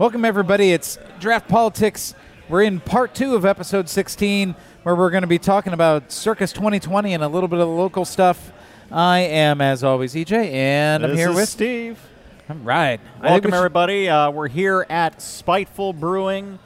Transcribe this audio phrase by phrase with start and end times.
[0.00, 0.72] Welcome, everybody.
[0.72, 2.14] It's Draught Politics.
[2.48, 6.54] We're in part two of episode 16, where we're going to be talking about Circus
[6.54, 8.50] 2020 and a little bit of the local stuff.
[8.90, 12.00] I am, as always, EJ, and I'm This here is with Steve.
[12.48, 12.98] All right.
[13.22, 14.08] Welcome, we everybody.
[14.08, 16.58] Uh, we're here at Spiteful Brewing,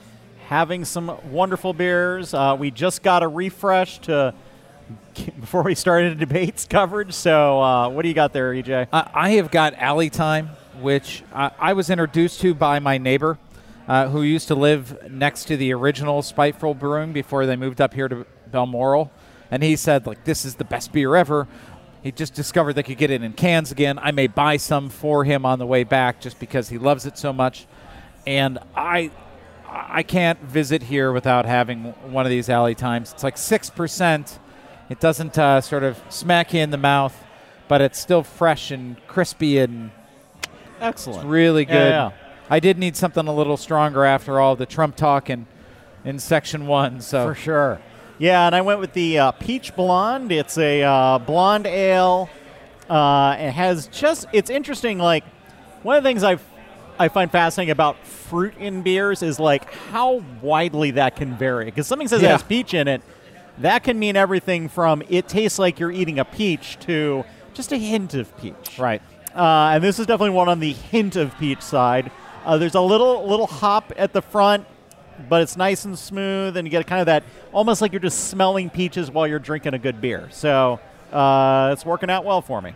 [0.47, 2.35] having some wonderful beers.
[2.35, 4.33] Uh, we just got a refresh to
[5.41, 7.13] before we started the debates coverage.
[7.13, 8.87] So, uh, what do you got there, EJ?
[8.93, 13.39] I I have got Alley Time, which I, I was introduced to by my neighbor,
[13.87, 17.95] uh, who used to live next to the original Spiteful Brewing before they moved up
[17.95, 19.11] here to Balmoral,
[19.51, 21.47] and he said like this is the best beer ever.
[22.03, 23.99] He just discovered they could get it in cans again.
[23.99, 27.19] I may buy some for him on the way back just because he loves it
[27.19, 27.67] so much,
[28.27, 29.11] and I.
[29.77, 33.13] I can't visit here without having one of these alley times.
[33.13, 34.39] It's like six percent.
[34.89, 37.25] It doesn't uh, sort of smack you in the mouth,
[37.67, 39.91] but it's still fresh and crispy and
[40.81, 41.29] Excellent.
[41.29, 41.75] really good.
[41.75, 42.11] Yeah, yeah.
[42.51, 45.47] I did need something a little stronger after all the Trump talk in,
[46.05, 47.01] in section one.
[47.01, 47.81] So For sure.
[48.19, 50.31] Yeah, and I went with the uh, peach blonde.
[50.31, 52.29] It's a uh, blonde ale.
[52.89, 54.27] Uh, it has just.
[54.33, 54.99] It's interesting.
[54.99, 55.25] Like
[55.83, 56.39] one of the things I
[56.99, 61.65] I find fascinating about fruit in beers is like how widely that can vary.
[61.67, 63.03] Because something says it has peach in it,
[63.59, 67.77] that can mean everything from it tastes like you're eating a peach to just a
[67.77, 68.79] hint of peach.
[68.79, 69.03] right.
[69.35, 72.11] Uh, and this is definitely one on the hint of peach side.
[72.45, 74.67] Uh, there's a little little hop at the front,
[75.29, 78.29] but it's nice and smooth, and you get kind of that almost like you're just
[78.29, 80.29] smelling peaches while you're drinking a good beer.
[80.31, 80.79] So
[81.13, 82.75] uh, it's working out well for me.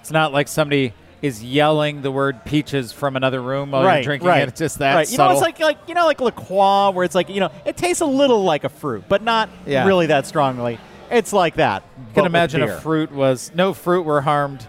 [0.00, 4.04] It's not like somebody is yelling the word peaches from another room while right, you're
[4.04, 4.50] drinking right, it.
[4.50, 5.10] It's just that right.
[5.10, 5.32] You subtle.
[5.34, 7.76] know, it's like like you know like La Croix, where it's like you know it
[7.76, 9.84] tastes a little like a fruit, but not Yeah.
[9.86, 10.78] really that strongly.
[11.10, 11.82] It's like that.
[11.98, 14.66] you can imagine a fruit was no fruit were harmed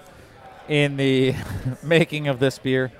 [0.69, 1.35] in the
[1.83, 2.91] making of this beer.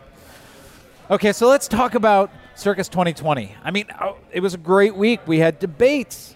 [1.09, 3.56] Okay, so let's talk about Circus 2020.
[3.63, 5.22] I mean, oh, it was a great week.
[5.25, 6.35] We had debates.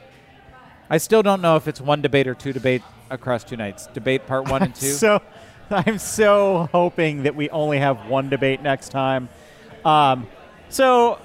[0.89, 3.87] I still don't know if it's one debate or two debate across two nights.
[3.87, 4.87] Debate part one and two.
[4.87, 5.21] So
[5.69, 9.27] I'm so hoping that we only have one debate next time.
[9.83, 10.27] Um,
[10.69, 11.19] so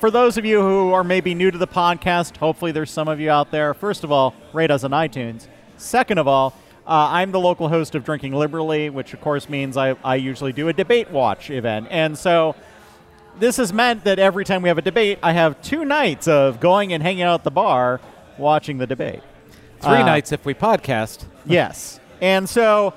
[0.00, 3.20] for those of you who are maybe new to the podcast, hopefully there's some of
[3.20, 3.74] you out there.
[3.74, 5.46] First of all, rate us on iTunes.
[5.76, 6.54] Second of all,
[6.88, 10.52] uh, I'm the local host of Drinking Liberally, which of course means I, I usually
[10.52, 11.86] do a debate watch event.
[11.90, 12.56] And so
[13.38, 16.60] this has meant that every time we have a debate, I have two nights of
[16.60, 18.00] going and hanging out at the bar
[18.38, 19.20] watching the debate.
[19.80, 21.24] Three Uh, nights if we podcast.
[21.46, 21.98] Yes.
[22.20, 22.92] And so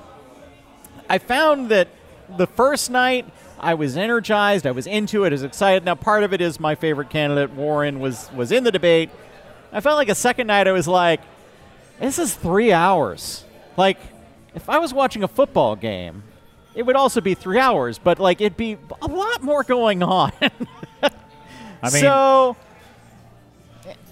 [1.08, 1.88] I found that
[2.36, 3.24] the first night
[3.58, 5.84] I was energized, I was into it, I was excited.
[5.84, 9.10] Now part of it is my favorite candidate, Warren, was was in the debate.
[9.72, 11.20] I felt like a second night I was like,
[12.00, 13.44] this is three hours.
[13.76, 13.98] Like,
[14.54, 16.22] if I was watching a football game,
[16.74, 20.32] it would also be three hours, but like it'd be a lot more going on.
[21.82, 22.56] I mean, so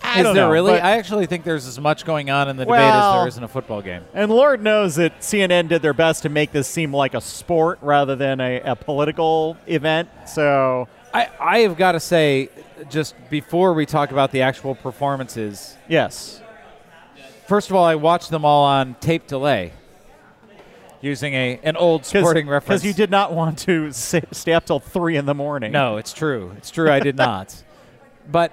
[0.03, 0.72] I is there know, really?
[0.72, 3.44] I actually think there's as much going on in the debate as there is in
[3.44, 4.03] a football game.
[4.12, 7.78] And Lord knows that CNN did their best to make this seem like a sport
[7.81, 10.09] rather than a, a political event.
[10.27, 12.48] So, I, I have got to say,
[12.88, 16.41] just before we talk about the actual performances, yes.
[17.50, 19.72] First of all, I watched them all on tape delay
[21.00, 22.83] using a an old sporting reference.
[22.83, 25.72] Because you did not want to sit, stay up till 3 in the morning.
[25.72, 26.53] No, it's true.
[26.56, 26.89] It's true.
[26.89, 27.60] I did not.
[28.31, 28.53] But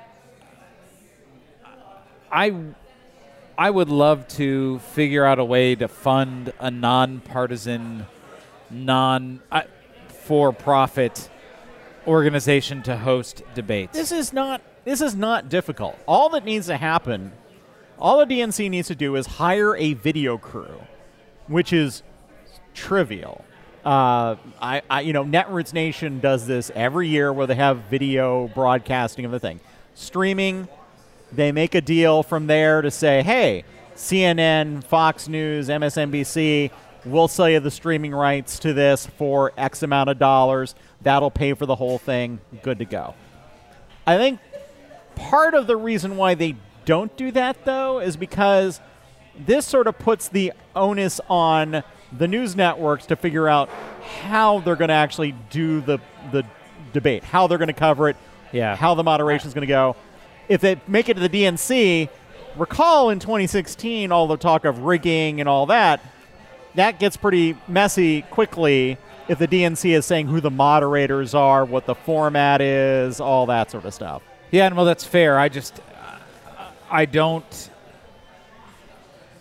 [2.31, 2.55] I
[3.55, 8.07] I would love to figure out a way to fund a nonpartisan,
[8.71, 9.61] non uh,
[10.07, 11.29] for profit
[12.07, 13.93] organization to host debates.
[13.93, 15.99] This is not this is not difficult.
[16.07, 17.31] All that needs to happen,
[17.99, 20.81] all the DNC needs to do is hire a video crew,
[21.47, 22.03] which is
[22.73, 23.43] trivial.
[23.85, 28.49] Uh, I, I, you know, Netroots Nation does this every year where they have video
[28.49, 29.59] broadcasting of the thing,
[29.95, 30.67] streaming.
[31.31, 33.63] They make a deal from there to say, hey,
[33.95, 36.71] CNN, Fox News, MSNBC,
[37.05, 40.75] we'll sell you the streaming rights to this for X amount of dollars.
[41.01, 42.39] That'll pay for the whole thing.
[42.61, 43.15] Good to go.
[44.05, 44.39] I think
[45.15, 46.55] part of the reason why they
[46.87, 48.79] don't do that, though, is because
[49.37, 51.83] this sort of puts the onus on
[52.17, 53.69] the news networks to figure out
[54.21, 55.99] how they're going to actually do the,
[56.31, 56.43] the
[56.93, 58.15] debate, how they're going to cover it,
[58.53, 58.75] Yeah.
[58.77, 59.97] how the moderation is going to go.
[60.47, 62.07] If they make it to the DNC,
[62.55, 65.99] recall in 2016 all the talk of rigging and all that.
[66.75, 68.97] That gets pretty messy quickly
[69.27, 73.69] if the DNC is saying who the moderators are, what the format is, all that
[73.71, 74.21] sort of stuff.
[74.51, 75.37] Yeah, and well, that's fair.
[75.37, 75.81] I just,
[76.89, 77.69] I don't,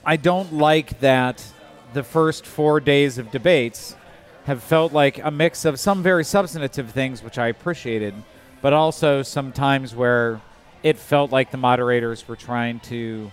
[0.04, 1.44] I don't like that
[1.93, 3.96] the first four days of debates
[4.44, 8.14] have felt like a mix of some very substantive things, which I appreciated,
[8.62, 10.40] but also some times where
[10.82, 13.31] it felt like the moderators were trying to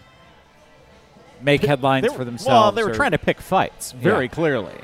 [1.41, 2.47] make headlines They- for themselves.
[2.47, 4.31] Well, they were or- trying to pick fights very Yeah.
[4.31, 4.75] clearly.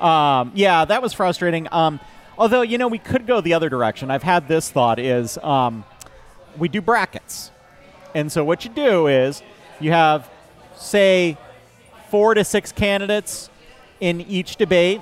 [0.00, 1.68] Um, yeah, that was frustrating.
[1.72, 2.00] Um,
[2.38, 4.10] although you know we could go the other direction.
[4.10, 5.84] I've had this thought: is um,
[6.56, 7.50] we do brackets,
[8.14, 9.42] and so what you do is
[9.80, 10.28] you have
[10.76, 11.36] say
[12.10, 13.50] four to six candidates
[14.00, 15.00] in each debate.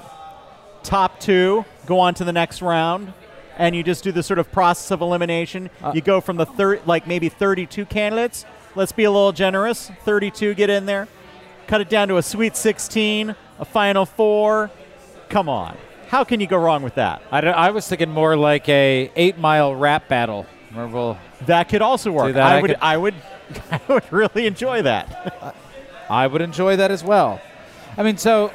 [0.82, 3.12] Top two go on to the next round,
[3.58, 5.68] and you just do the sort of process of elimination.
[5.82, 8.44] Uh, you go from the third, like maybe 32 candidates.
[8.74, 9.90] Let's be a little generous.
[10.04, 11.08] 32 get in there.
[11.66, 14.70] Cut it down to a sweet 16, a final four.
[15.28, 15.76] Come on,
[16.08, 17.20] how can you go wrong with that?
[17.32, 20.46] I, don't- I was thinking more like a eight mile rap battle.
[20.74, 22.34] We'll, That could also work.
[22.34, 22.42] that.
[22.42, 23.14] I I would, could- I would,
[23.70, 25.54] I would really enjoy that.
[26.10, 27.40] I would enjoy that as well.
[27.96, 28.52] I mean, so,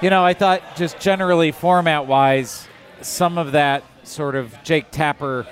[0.00, 2.66] you know, I thought just generally format wise,
[3.00, 5.46] some of that sort of Jake Tapper,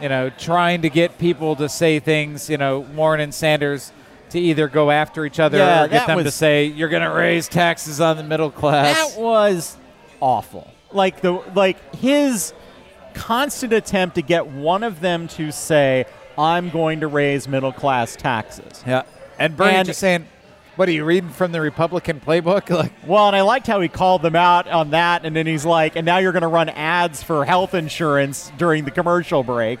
[0.00, 3.92] you know, trying to get people to say things, you know, Warren and Sanders
[4.30, 7.10] to either go after each other Yeah, or get them to say, you're going to
[7.10, 9.14] raise taxes on the middle class.
[9.14, 9.76] That was
[10.20, 10.70] awful.
[10.90, 12.52] Like the like his
[13.14, 16.04] constant attempt to get one of them to say,
[16.36, 19.02] "I'm going to raise middle class taxes." yeah.
[19.38, 20.26] And Bernie And- just saying,
[20.76, 22.70] what are you reading from the Republican playbook?
[22.74, 25.66] Like, Well, and I liked how he called them out on that, and then he's
[25.66, 29.80] like, "And now you're going to run ads for health insurance during the commercial break."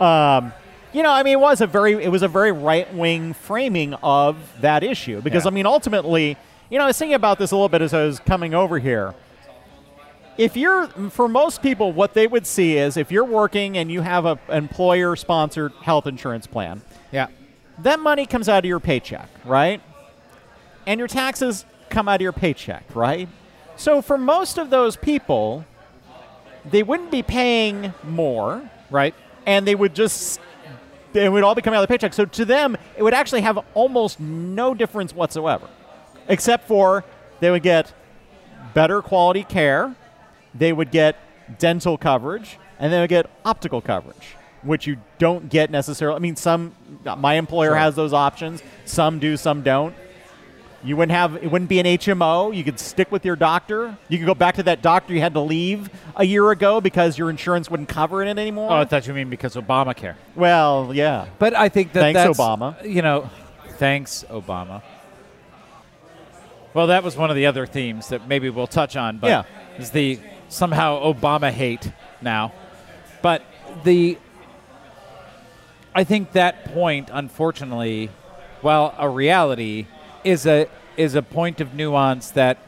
[0.00, 0.52] Um,
[0.92, 3.94] you know, I mean, it was a very it was a very right wing framing
[4.02, 5.50] of that issue because Yeah.
[5.50, 6.36] I mean, ultimately,
[6.68, 8.78] you know, I was thinking about this a little bit as I was coming over
[8.78, 9.14] here.
[10.38, 14.00] If you're for most people, what they would see is if you're working and you
[14.00, 17.26] have a employer sponsored health insurance plan, yeah.
[17.78, 19.82] that money comes out of your paycheck, right?
[20.86, 23.28] And your taxes come out of your paycheck, right?
[23.76, 25.64] So for most of those people,
[26.64, 29.14] they wouldn't be paying more, Right?
[29.46, 30.40] and they would just
[31.14, 32.14] it would all be coming out of the paycheck.
[32.14, 35.68] So to them, it would actually have almost no difference whatsoever,
[36.28, 37.04] except for
[37.40, 37.92] they would get
[38.72, 39.94] better quality care,
[40.54, 41.16] they would get
[41.58, 46.16] dental coverage, and they would get optical coverage, which you don't get necessarily.
[46.16, 46.74] I mean, some
[47.18, 47.76] my employer Sure.
[47.76, 48.62] has those options.
[48.84, 49.94] Some do, some don't.
[50.84, 52.54] You wouldn't have it wouldn't be an HMO.
[52.54, 53.96] You could stick with your doctor.
[54.08, 57.16] You could go back to that doctor you had to leave a year ago because
[57.16, 58.68] your insurance wouldn't cover it anymore.
[58.72, 60.16] Oh, I thought you mean because Obamacare.
[60.34, 61.26] well, yeah.
[61.38, 62.84] But I think that Thanks, that's, Obama.
[62.84, 63.30] You know,
[63.78, 64.82] thanks Obama.
[66.74, 69.18] Well, that was one of the other themes that maybe we'll touch on.
[69.18, 69.42] But Yeah.
[69.78, 70.18] is the
[70.52, 71.90] somehow Obama hate
[72.20, 72.52] now.
[73.22, 73.42] But
[73.84, 74.18] the
[75.94, 78.10] I think that point, unfortunately,
[78.60, 79.86] while a reality,
[80.24, 82.58] is a is a point of nuance that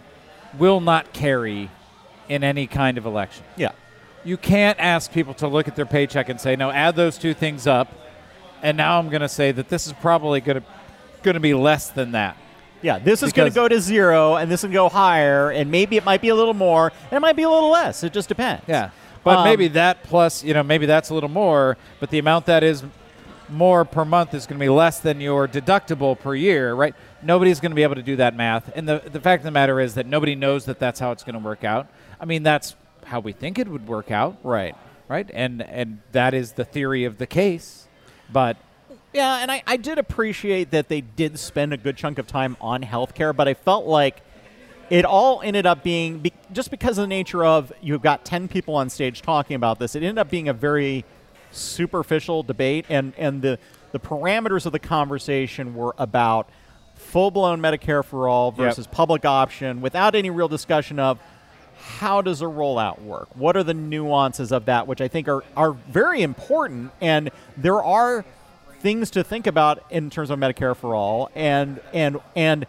[0.59, 1.71] will not carry
[2.29, 3.45] in any kind of election.
[3.57, 3.73] Yeah.
[4.25, 7.35] You can't ask people to look at their paycheck and say, "No, add those two
[7.35, 7.93] things up,"
[8.63, 10.67] and now I'm going to say that this is probably going to
[11.23, 12.37] going to be less than that.
[12.85, 15.97] Yeah, this is going to go to zero, and this will go higher, and maybe
[15.97, 18.05] it might be a little more, and it might be a little less.
[18.05, 18.63] It just depends.
[18.69, 18.91] Yeah,
[19.25, 22.45] but Um, maybe that plus, you know, maybe that's a little more, but the amount
[22.45, 22.85] that is
[23.49, 26.95] more per month is going to be less than your deductible per year, right?
[27.23, 29.51] Nobody's going to be able to do that math, and the the fact of the
[29.51, 31.87] matter is that nobody knows that that's how it's going to work out.
[32.21, 32.77] I mean, that's
[33.07, 34.75] how we think it would work out, Right.
[35.09, 35.31] right?
[35.33, 37.87] And and that is the theory of the case,
[38.31, 38.59] but
[39.15, 42.57] Yeah, and I, I did appreciate that they did spend a good chunk of time
[42.61, 44.21] on healthcare, but I felt like
[44.91, 48.49] it all ended up being be, just because of the nature of you've got 10
[48.49, 51.05] people on stage talking about this, it ended up being a very
[51.53, 53.59] superficial debate, and, and the,
[53.93, 56.49] the parameters of the conversation were about
[56.97, 58.57] full blown Medicare for all Yep.
[58.57, 61.21] versus public option without any real discussion of
[61.77, 63.29] how does a rollout work?
[63.37, 66.93] What are the nuances of that, which I think are, are very important?
[67.01, 68.25] And there are
[68.85, 72.67] things to think about in terms of Medicare for all and and and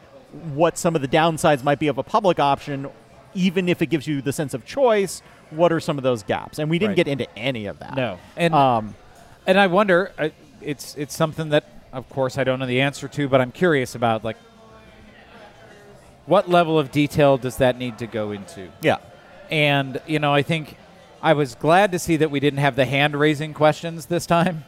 [0.53, 2.87] what some of the downsides might be of a public option,
[3.33, 5.21] even if it gives you the sense of choice.
[5.49, 6.57] What are some of those gaps?
[6.57, 7.05] And we didn't Right.
[7.05, 7.95] get into any of that.
[7.95, 8.17] No.
[8.37, 8.95] And um,
[9.45, 10.31] And I wonder, I-
[10.61, 13.93] it's it's something that, of course, I don't know the answer to, but I'm curious
[13.93, 14.23] about.
[14.23, 14.37] Like,
[16.25, 18.69] what level of detail does that need to go into?
[18.81, 18.97] yeah,
[19.51, 20.77] And you know, I think
[21.21, 24.63] I was glad to see that we didn't have the hand raising questions this time.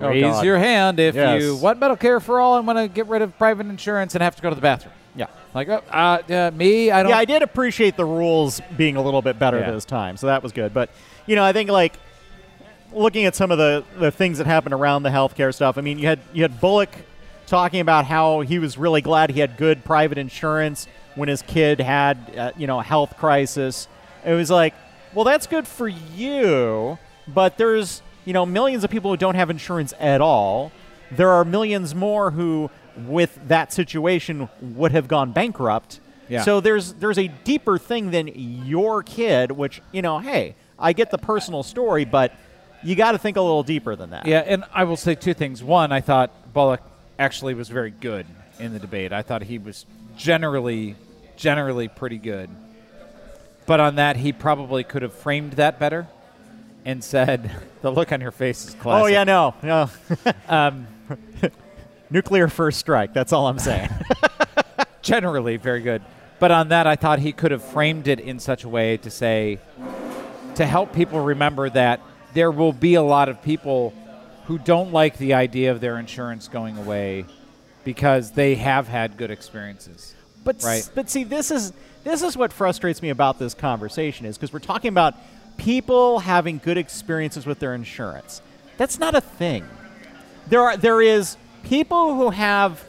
[0.00, 0.44] Oh, Raise God.
[0.44, 1.42] your hand if Yes.
[1.42, 4.34] you want Medicare for all and want to get rid of private insurance and have
[4.36, 4.92] to go to the bathroom.
[5.16, 5.26] yeah.
[5.54, 7.10] Like, uh, uh, uh, me, I don't.
[7.10, 9.70] Yeah, I did appreciate the rules being a little bit better Yeah.
[9.70, 10.74] this time, so that was good.
[10.74, 10.90] But
[11.26, 11.94] you know, I think like
[12.92, 15.78] looking at some of the, the things that happened around the healthcare stuff.
[15.78, 16.90] I mean, you had you had Bullock
[17.46, 21.78] talking about how he was really glad he had good private insurance when his kid
[21.80, 23.86] had uh, you know a health crisis.
[24.24, 24.74] It was like,
[25.12, 26.98] well, that's good for you,
[27.28, 30.72] but there's you know millions of people who don't have insurance at all.
[31.10, 32.70] There are millions more who,
[33.06, 36.00] with that situation, would have gone bankrupt.
[36.28, 36.42] Yeah.
[36.42, 41.10] So there's there's a deeper thing than your kid, which you know, hey, I get
[41.10, 42.32] the personal story, but
[42.82, 44.26] you got to think a little deeper than that.
[44.26, 45.62] Yeah, and I will say two things.
[45.62, 46.82] One, I thought Bullock
[47.18, 48.26] actually was very good
[48.58, 49.12] in the debate.
[49.12, 50.96] I thought he was generally,
[51.36, 52.50] generally pretty good.
[53.66, 56.06] But on that, he probably could have framed that better
[56.84, 57.50] and said,
[57.82, 59.90] "The look on your face is classic." Oh yeah, no, no.
[60.48, 60.86] Um,
[62.10, 63.12] Nuclear first strike.
[63.14, 63.90] That's all I'm saying.
[65.02, 66.02] generally very good.
[66.38, 69.10] But on that, I thought he could have framed it in such a way to
[69.10, 69.58] say,
[70.56, 72.00] to help people remember that
[72.34, 73.92] there will be a lot of people
[74.46, 77.24] who don't like the idea of their insurance going away
[77.84, 80.14] because they have had good experiences.
[80.44, 80.90] But s- Right.
[80.94, 81.72] but see, this is
[82.04, 85.14] this is what frustrates me about this conversation is because we're talking about
[85.56, 88.42] people having good experiences with their insurance.
[88.76, 89.64] That's not a thing.
[90.48, 92.84] There are there is people who have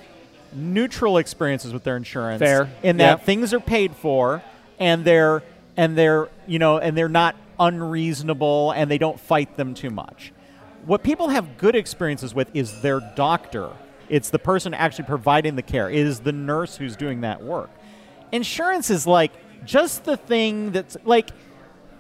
[0.54, 2.40] neutral experiences with their insurance.
[2.40, 2.70] Fair.
[2.84, 3.24] In that Yep.
[3.26, 4.42] things are paid for
[4.80, 5.44] and they're
[5.78, 10.34] and they're you know and they're not unreasonable and they don't fight them too much.
[10.86, 13.70] What people have good experiences with is their doctor.
[14.10, 15.90] It's the person actually providing the care.
[15.90, 17.70] It is the nurse who's doing that work.
[18.32, 19.32] Insurance is like
[19.66, 21.30] just the thing that's like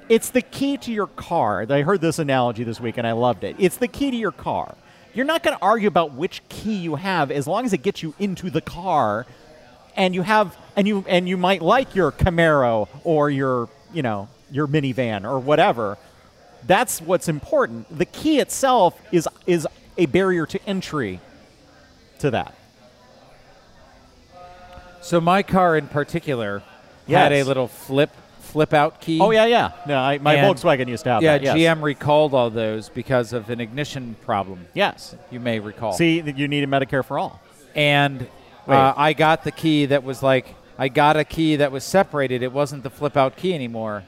[0.10, 1.66] it's the key to your car.
[1.70, 3.56] I heard this analogy this week and I loved it.
[3.60, 4.76] It's the key to your car.
[5.14, 8.04] You're not going to argue about which key you have as long as it gets
[8.04, 9.26] you into the car
[9.96, 14.28] and you have and you and you might like your Camaro or your, you know,
[14.52, 15.98] your minivan or whatever.
[16.68, 17.98] That's what's important.
[17.98, 21.22] The key itself is is a barrier to entry
[22.20, 22.54] to that.
[25.02, 26.62] So my car in particular
[27.08, 28.12] had a little flip
[28.56, 29.20] flip out key.
[29.20, 29.72] Oh yeah, yeah.
[29.86, 31.44] No, I, my And- Volkswagen used to have Yeah, that.
[31.44, 31.58] Yes.
[31.58, 34.66] GM recalled all those because of an ignition problem.
[34.74, 35.14] Yes.
[35.30, 35.92] You may recall.
[35.92, 37.42] See, that you needed Medicare for all.
[37.76, 38.26] and
[38.66, 42.42] uh, I got the key that was like I got a key that was separated.
[42.44, 44.04] It wasn't the flip out key anymore,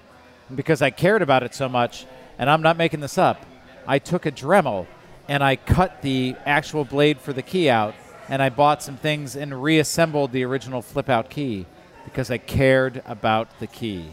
[0.47, 2.05] and because I cared about it so much.
[2.39, 3.45] And I'm not making this up.
[3.85, 4.85] I took a Dremel
[5.27, 7.95] and I cut the actual blade for the key out,
[8.29, 11.65] and I bought some things and reassembled the original flip out key
[12.05, 14.05] because I cared about the key.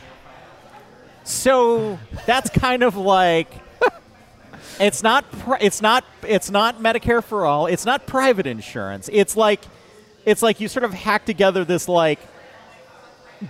[1.25, 3.49] So that's kind of like
[4.78, 7.66] it's not pri- it's not it's not Medicare for all.
[7.66, 9.09] It's not private insurance.
[9.12, 9.61] It's like
[10.25, 12.19] it's like you sort of hack together this like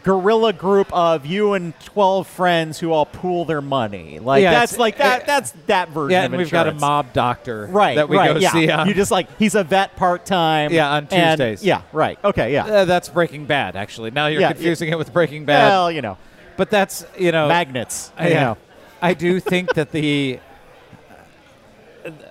[0.03, 4.19] guerrilla group of you and 12 friends who all pool their money.
[4.19, 6.73] Like Yeah, that's like that uh, that's that version Yeah, of and we've got a
[6.75, 8.51] mob doctor right that we right, go yeah.
[8.53, 8.89] see on.
[8.89, 10.73] You just like he's a vet part-time.
[10.73, 11.65] Yeah, on and- Tuesdays.
[11.65, 12.19] yeah, right.
[12.25, 12.65] Okay, yeah.
[12.67, 14.11] Uh, that's Breaking Bad, actually.
[14.11, 15.69] Now you're Yeah, confusing it with Breaking Bad.
[15.69, 16.19] well, you know,
[16.57, 18.11] but that's you know magnets.
[18.17, 18.57] I, you know.
[19.03, 20.39] I do think that the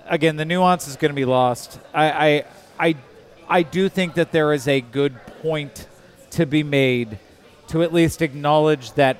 [0.06, 1.78] again the nuance is going to be lost.
[1.92, 2.44] I, I
[2.78, 2.96] I
[3.48, 5.86] I do think that there is a good point
[6.30, 7.18] to be made
[7.68, 9.16] to at least acknowledge that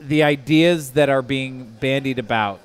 [0.00, 2.60] the ideas that are being bandied about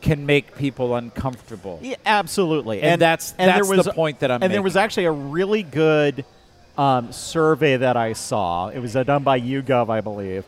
[0.00, 1.78] can make people uncomfortable.
[1.82, 4.76] Yeah, absolutely, And that's- and that's there was, the point that I'm And there was
[4.76, 6.24] actually a really good
[6.76, 8.68] um, survey that I saw.
[8.68, 10.44] It was uh, done by YouGov, I believe,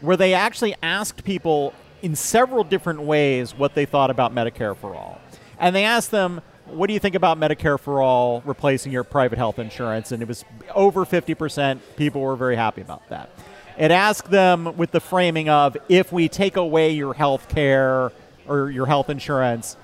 [0.00, 4.94] where they actually asked people in several different ways what they thought about Medicare for
[4.94, 5.20] all,
[5.58, 6.40] and they asked them.
[6.66, 10.12] What do you think about Medicare for all replacing your private health insurance?
[10.12, 10.44] And it was
[10.74, 13.30] over 50% people were very happy about that.
[13.78, 18.12] It asked them with the framing of if we take away your health care
[18.46, 19.78] or your health insurance,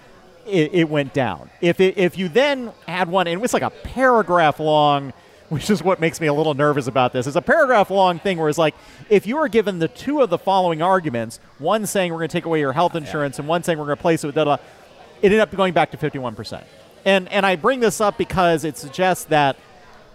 [0.46, 1.48] it, it went down.
[1.60, 5.12] If it, if you then had one, and it was like a paragraph long,
[5.54, 7.28] which is what makes me a little nervous about this.
[7.28, 8.74] It's a paragraph long thing where it's like,
[9.08, 12.32] if you were given the two of the following arguments, one saying we're going to
[12.32, 14.42] take away your health insurance, and one saying we're going to replace it with da
[14.42, 16.66] da, it ended up going back to fifty one percent.
[17.04, 19.56] And and I bring this up because it suggests that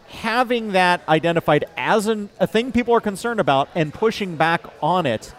[0.10, 5.06] having that identified as an, a thing people are concerned about and pushing back on
[5.06, 5.34] it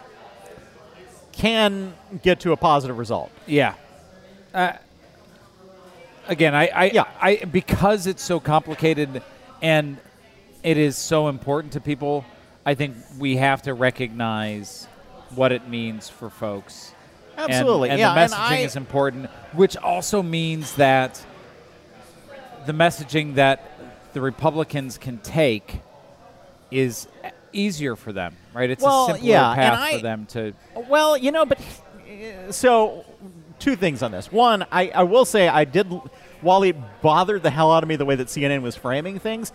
[1.31, 1.93] can
[2.23, 3.29] get to a positive result.
[3.45, 3.75] Yeah.
[4.51, 4.73] Uh,
[6.27, 7.05] again, I, I, Yeah.
[7.21, 9.21] I, because it's so complicated
[9.61, 9.97] and
[10.63, 12.25] it is so important to people.
[12.65, 14.87] I think we have to recognize
[15.35, 16.93] what it means for folks.
[17.37, 21.23] Absolutely, and, yeah, the and messaging I- is important, which also means that
[22.65, 23.71] the messaging that
[24.13, 25.81] the Republicans can take
[26.69, 27.07] is
[27.53, 28.69] easier for them, right?
[28.69, 30.53] It's Well, a simpler yeah, path I- for them to.
[30.89, 33.05] Well, you know, but uh, so
[33.59, 34.31] two things on this.
[34.31, 35.91] One, I, I will say I did,
[36.41, 39.51] while it bothered the hell out of me the way that CNN was framing things,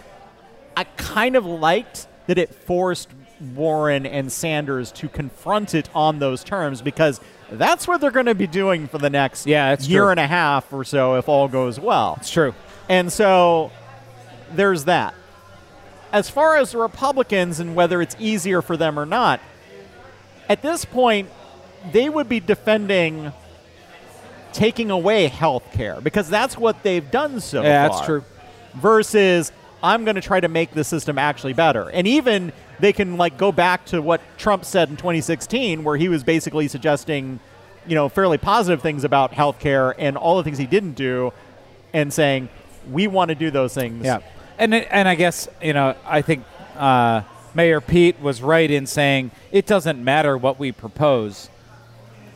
[0.77, 3.09] I kind of liked that it forced
[3.55, 8.35] Warren and Sanders to confront it on those terms because that's what they're going to
[8.35, 10.11] be doing for the next Yeah, year true.
[10.11, 12.17] and a half or so if all goes well.
[12.19, 12.55] It's true.
[12.89, 13.71] And so
[14.53, 15.15] there's that.
[16.13, 19.41] As far as the Republicans and whether it's easier for them or not,
[20.49, 21.29] at this point,
[21.93, 23.33] they would be defending
[24.57, 27.97] taking away health care because that's what they've done so Yeah, far.
[27.97, 28.25] that's true.
[28.75, 31.89] Versus, I'm going to try to make the system actually better.
[31.91, 36.09] And even they can like go back to what Trump said in 2016, where he
[36.09, 37.41] was basically suggesting,
[37.87, 41.33] you know, fairly positive things about healthcare and all the things he didn't do,
[41.93, 42.49] and saying
[42.91, 44.05] we want to do those things.
[44.05, 44.21] Yeah,
[44.59, 46.45] and and I guess you know I think
[46.77, 47.23] uh,
[47.55, 51.49] Mayor Pete was right in saying it doesn't matter what we propose.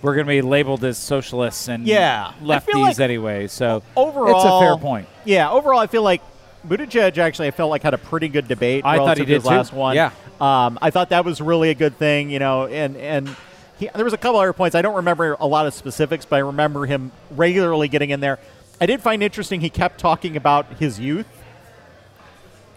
[0.02, 2.32] We're going to be labeled as socialists and Yeah.
[2.42, 3.46] Lefties like anyway.
[3.48, 5.08] So Overall, it's a fair point.
[5.24, 6.22] Yeah, overall, I feel like
[6.66, 8.84] Buttigieg actually I felt like had a pretty good debate.
[8.84, 9.54] I thought he relative to his did too.
[9.54, 9.96] last one.
[9.96, 10.10] Yeah.
[10.40, 12.30] um, I thought that was really a good thing.
[12.30, 13.36] You know, and and.
[13.78, 14.74] He, there was a couple other points.
[14.74, 18.38] I don't remember a lot of specifics, but I remember him regularly getting in there.
[18.78, 21.26] I did find interesting he kept talking about his youth.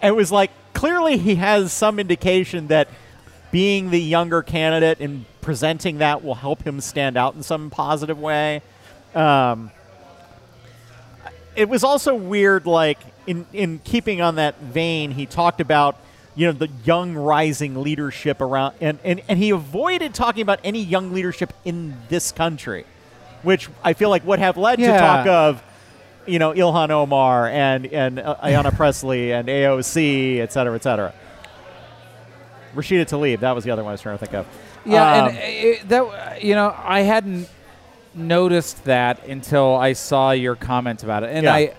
[0.01, 2.87] It was like clearly he has some indication that
[3.51, 8.19] being the younger candidate and presenting that will help him stand out in some positive
[8.19, 8.62] way.
[9.13, 9.69] Um,
[11.55, 12.97] it was also weird, like
[13.27, 15.97] in in keeping on that vein, he talked about
[16.35, 20.81] you know the young rising leadership around, and and, and he avoided talking about any
[20.81, 22.85] young leadership in this country,
[23.43, 25.63] which I feel like would have led to talk of
[26.25, 31.13] you know Ilhan Omar and and uh, Ayanna Pressley and AOC, et cetera, et cetera.
[32.75, 34.47] Rashida Tlaib, that was the other one I was trying to think of.
[34.85, 37.49] Yeah, Um, and it, that you know I hadn't
[38.13, 41.53] noticed that until I saw your comment about it, and Yeah.
[41.53, 41.73] I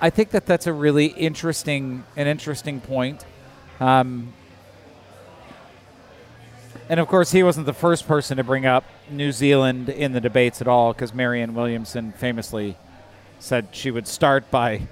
[0.00, 3.24] I think that that's a really interesting an interesting point.
[3.80, 4.32] Um,
[6.88, 10.20] and of course, he wasn't the first person to bring up New Zealand in the
[10.20, 12.76] debates at all, because Marianne Williamson famously
[13.38, 14.82] said she would start by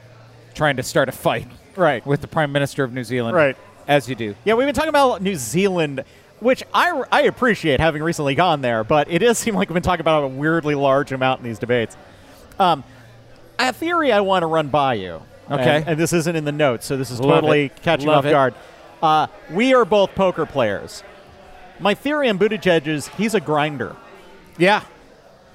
[0.54, 2.04] trying to start a fight right.
[2.06, 3.56] with the Prime Minister of New Zealand, Right.
[3.86, 4.34] As you do.
[4.44, 6.04] Yeah, we've been talking about New Zealand,
[6.40, 9.82] which I, I appreciate having recently gone there, but it does seem like we've been
[9.82, 11.96] talking about a weirdly large amount in these debates.
[12.58, 12.84] Um,
[13.58, 15.22] a theory I want to run by you.
[15.50, 15.78] Okay.
[15.78, 17.82] And, and this isn't in the notes, so this is Love totally it.
[17.82, 18.30] catching Love off it.
[18.30, 18.54] guard.
[19.02, 21.02] Uh, we are both poker players.
[21.78, 23.96] My theory on Buttigieg is he's a grinder.
[24.58, 24.84] Yeah.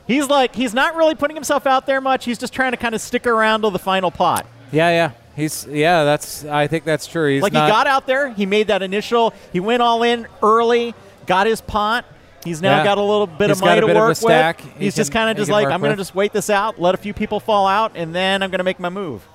[0.07, 2.25] He's like, he's not really putting himself out there much.
[2.25, 4.45] He's just trying to kind of stick around till the final pot.
[4.71, 5.11] Yeah, yeah.
[5.35, 6.03] He's yeah.
[6.05, 7.33] That's I think that's true.
[7.33, 10.93] He's like he got out there, he made that initial, he went all in early,
[11.25, 12.05] got his pot.
[12.43, 12.83] He's now Yeah.
[12.83, 14.73] got a little bit He's of money a to bit of a work stack with.
[14.77, 16.93] he He's just kind of just like, I'm going to just wait this out, let
[16.93, 19.27] a few people fall out, and then I'm going to make my move.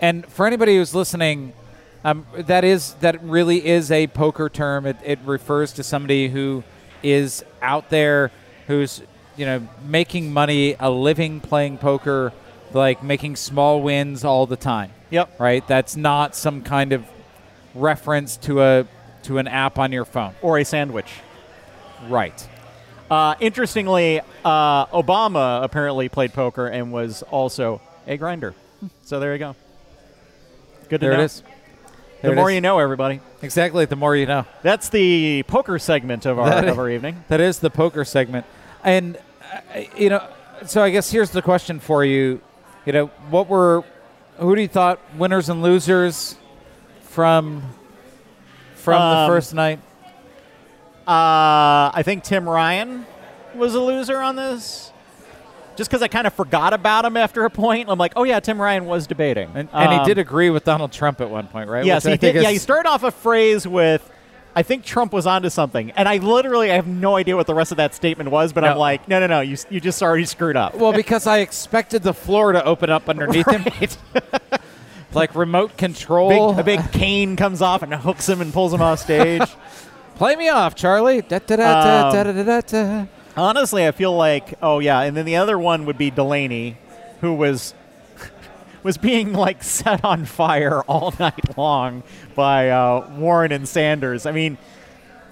[0.00, 1.52] And for anybody who's listening,
[2.04, 4.86] um, that is that really is a poker term.
[4.86, 6.62] It, it refers to somebody who
[7.02, 8.30] is out there,
[8.68, 9.02] who's
[9.36, 12.32] you know making money, a living playing poker,
[12.72, 14.92] like making small wins all the time.
[15.10, 15.40] Yep.
[15.40, 15.66] Right.
[15.66, 17.04] That's not some kind of
[17.74, 18.86] reference to a
[19.24, 20.34] to an app on your phone.
[20.42, 21.10] Or a sandwich.
[22.08, 22.48] Right.
[23.10, 28.54] Uh, interestingly, uh, Obama apparently played poker and was also a grinder.
[29.02, 29.56] So there you go.
[30.88, 31.20] Good to There know.
[31.20, 31.42] it is.
[32.22, 32.54] The it more is.
[32.54, 33.20] you know, everybody.
[33.42, 33.84] Exactly.
[33.84, 34.44] The more you know.
[34.62, 37.24] That's the poker segment of our, That of our evening.
[37.28, 38.44] That is the poker segment,
[38.84, 39.16] and
[39.74, 40.26] uh, you know.
[40.66, 42.40] So I guess here's the question for you.
[42.86, 43.84] You know, what were
[44.38, 46.36] who do you thought winners and losers
[47.02, 47.62] from
[48.74, 49.80] from the Um, first night?
[51.06, 53.06] Uh, I think Tim Ryan
[53.54, 54.92] was a loser on this.
[55.76, 58.40] Just because I kind of forgot about him after a point, I'm like, oh yeah,
[58.40, 61.46] Tim Ryan was debating, And, and Um, he did agree with Donald Trump at one
[61.46, 61.84] point, right?
[61.84, 62.42] Yes, Which I he think did.
[62.42, 64.10] Yeah, he started off a phrase with,
[64.58, 67.54] "I think Trump was onto something," and I literally I have no idea what the
[67.54, 70.24] rest of that statement was, but I'm like, no, no, no, you, you just already
[70.24, 70.74] screwed up.
[70.74, 73.64] Well, because I expected the floor to open up underneath him,
[75.12, 76.54] like remote control.
[76.54, 79.42] Big, a big cane comes off and hooks him and pulls him off stage.
[80.16, 81.22] Play me off, Charlie.
[81.22, 82.10] Da, da, da,
[82.72, 83.08] Um.
[83.36, 86.76] Honestly, I feel like, oh yeah, and then the other one would be Delaney,
[87.20, 87.72] who was
[88.82, 92.02] was being like set on fire all night long
[92.34, 94.26] by uh, Warren and Sanders.
[94.26, 94.58] I mean,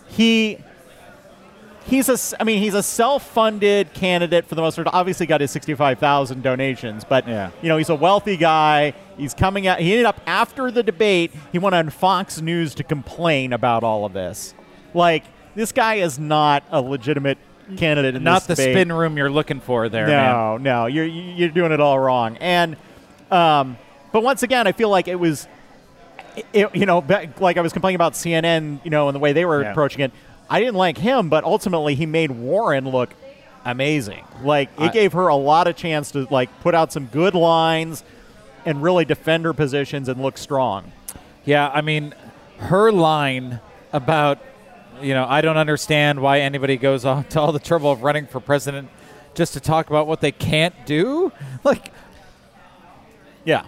[0.08, 0.58] he
[1.84, 4.88] he's a I mean he's a self-funded candidate for the most part.
[4.92, 7.50] Obviously, got his sixty-five thousand donations, but Yeah.
[7.62, 8.94] you know he's a wealthy guy.
[9.16, 9.80] He's coming out.
[9.80, 11.32] He ended up after the debate.
[11.52, 14.54] He went on Fox News to complain about all of this.
[14.94, 17.38] Like this guy is not a legitimate
[17.76, 18.74] candidate in Not the debate.
[18.74, 20.32] spin room you're looking for there, man.
[20.32, 22.36] No, no, you're you're doing it all wrong.
[22.38, 22.76] And
[23.30, 23.76] um,
[24.12, 25.46] but once again, I feel like it was
[26.52, 27.04] it, you know,
[27.38, 29.70] like I was complaining about CNN, you know, and the way they were Yeah.
[29.70, 30.12] approaching it.
[30.50, 33.14] I didn't like him, but ultimately he made Warren look
[33.64, 34.22] amazing.
[34.42, 37.34] Like it I- gave her a lot of chance to like put out some good
[37.34, 38.04] lines
[38.66, 40.92] and really defend her positions and look strong.
[41.44, 42.14] Yeah, I mean,
[42.58, 43.60] her line
[43.92, 44.38] about,
[45.00, 48.26] you know, I don't understand why anybody goes on to all the trouble of running
[48.26, 48.88] for president
[49.34, 51.32] just to talk about what they can't do.
[51.64, 51.92] Like,
[53.46, 53.64] Yeah.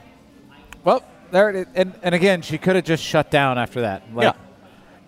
[0.85, 1.67] well, there it is.
[1.75, 4.03] And, and again, she could have just shut down after that.
[4.15, 4.33] Like, Yeah.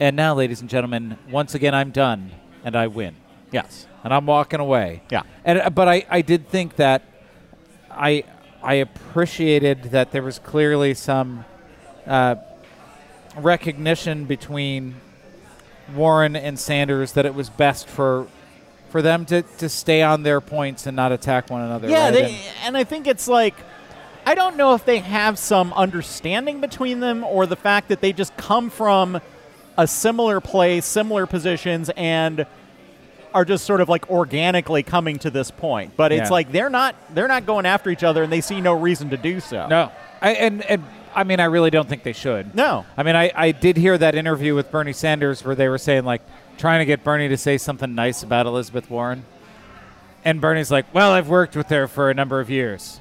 [0.00, 2.30] And now, ladies and gentlemen, once again, I'm done
[2.64, 3.16] and I win.
[3.52, 3.86] Yes.
[4.04, 5.02] and I'm walking away.
[5.10, 5.22] Yeah.
[5.44, 7.02] And uh, but I, I did think that
[7.90, 8.24] I
[8.62, 11.44] I appreciated that there was clearly some
[12.06, 12.36] uh,
[13.36, 14.94] recognition between
[15.94, 18.26] Warren and Sanders that it was best for
[18.90, 21.88] for them to, to stay on their points and not attack one another.
[21.88, 22.12] Yeah, right?
[22.12, 23.54] they, And- and I think it's like
[24.30, 28.12] I don't know if they have some understanding between them or the fact that they
[28.12, 29.20] just come from
[29.76, 32.46] a similar place, similar positions, and
[33.34, 35.96] are just sort of like organically coming to this point.
[35.96, 36.32] But it's Yeah.
[36.32, 39.16] like they're not they're not going after each other, and they see no reason to
[39.16, 39.66] do so.
[39.66, 39.90] no,
[40.22, 42.54] I, and and I mean I really don't think they should.
[42.54, 42.86] No.
[42.96, 46.04] I mean I, I did hear that interview with Bernie Sanders where they were saying
[46.04, 46.22] like
[46.56, 49.24] trying to get Bernie to say something nice about Elizabeth Warren,
[50.24, 53.00] and Bernie's like, well I've worked with her for a number of years.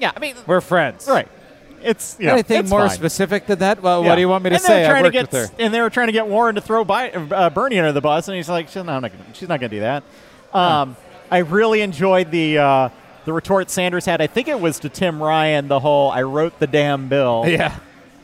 [0.00, 1.06] Yeah, I mean, We're friends.
[1.08, 1.28] right.
[1.82, 2.96] It's you know, Anything it's more fine.
[2.96, 3.82] specific than that?
[3.82, 4.08] Well, Yeah.
[4.08, 4.84] what do you want me to and say?
[4.86, 5.56] I trying to worked get, with her.
[5.58, 8.26] And they were trying to get Warren to throw Bi- uh, Bernie under the bus,
[8.28, 10.02] and he's like, she's not, gonna, she's not going to do that.
[10.54, 10.96] Um,
[11.30, 12.88] I really enjoyed the uh,
[13.26, 14.20] the retort Sanders had.
[14.22, 17.76] I think it was to Tim Ryan, the whole "I wrote the damn bill." Yeah.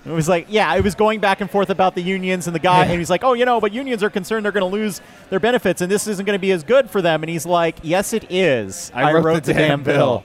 [0.06, 2.58] It was like, yeah, it was going back and forth about the unions and the
[2.60, 2.92] guy, Yeah.
[2.92, 5.38] and he's like, oh, you know, but unions are concerned they're going to lose their
[5.40, 7.22] benefits, and this isn't going to be as good for them.
[7.22, 8.90] And he's like, yes, it is.
[8.94, 10.24] I wrote the damn bill.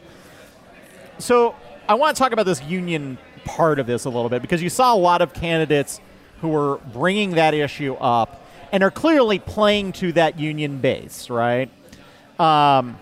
[1.17, 1.55] So
[1.87, 4.69] I want to talk about this union part of this a little bit because you
[4.69, 5.99] saw a lot of candidates
[6.41, 11.69] who were bringing that issue up and are clearly playing to that union base, right?
[12.39, 12.97] Um,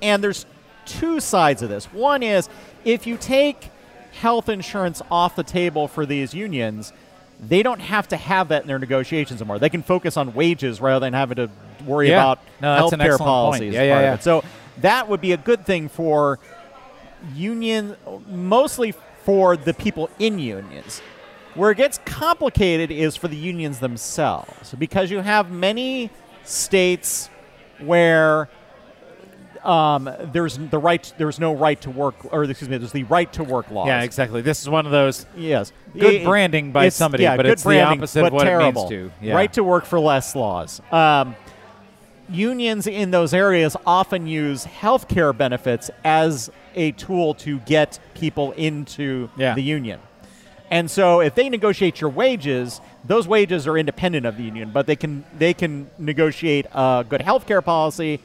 [0.00, 0.46] and there's
[0.86, 1.84] two sides of this.
[1.92, 2.48] One is
[2.84, 3.70] if you take
[4.12, 6.92] health insurance off the table for these unions,
[7.40, 9.58] they don't have to have that in their negotiations anymore.
[9.58, 11.50] They can focus on wages rather than having to
[11.86, 12.22] worry Yeah.
[12.22, 13.74] about No, health care policies.
[13.74, 14.18] Yeah, yeah, yeah.
[14.18, 14.42] So
[14.80, 16.38] that would be a good thing for
[17.34, 17.96] union,
[18.28, 18.92] mostly
[19.24, 21.00] for the people in unions.
[21.54, 26.10] Where it gets complicated is for the unions themselves, because you have many
[26.44, 27.28] states
[27.78, 28.48] where
[29.62, 33.32] um, there's the right, there's no right to work, or excuse me, there's the right
[33.34, 33.86] to work laws.
[33.86, 34.40] Yeah, exactly.
[34.40, 35.26] This is one of those.
[35.36, 35.72] Yes.
[35.92, 38.88] Good It- branding by somebody, yeah, but it's the opposite of what it means terrible.
[38.88, 39.12] to.
[39.20, 39.34] Yeah.
[39.34, 40.80] Right to work for less laws.
[40.90, 41.36] Um,
[42.32, 48.52] unions in those areas often use health care benefits as a tool to get people
[48.52, 49.54] into Yeah.
[49.54, 50.00] the union.
[50.70, 54.86] And so if they negotiate your wages, those wages are independent of the union, but
[54.86, 58.20] they can they can negotiate a good health care policy,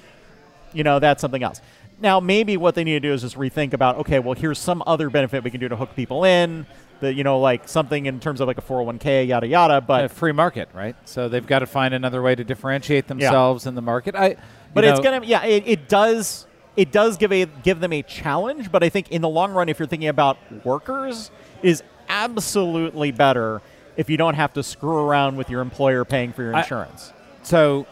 [0.74, 1.60] you know, that's something else.
[2.00, 4.84] Now, maybe what they need to do is just rethink about, okay, well, here's some
[4.86, 6.68] other benefit we can do to hook people in,
[7.00, 9.82] that you know, like something in terms of like a 401k, yada yada.
[9.82, 10.96] But a free market, right?
[11.06, 14.16] So they've got to find another way to differentiate themselves in the market.
[14.16, 14.38] I,
[14.74, 18.04] but you it's gonna, yeah, it, it does it does give a give them a
[18.04, 18.72] challenge.
[18.72, 21.32] But I think in the long run, if you're thinking about workers,
[21.64, 23.62] is absolutely better
[23.98, 27.12] if you don't have to screw around with your employer paying for your I- insurance.
[27.42, 27.88] So,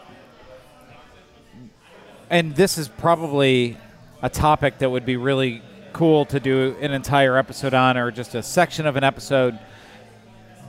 [2.30, 3.76] and this is probably
[4.26, 5.62] a topic that would be really
[5.92, 9.56] cool to do an entire episode on, or just a section of an episode.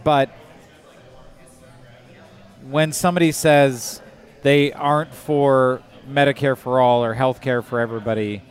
[0.04, 0.30] But
[2.70, 4.00] when somebody says
[4.44, 8.44] they aren't for Medicare for all or health care for everybody,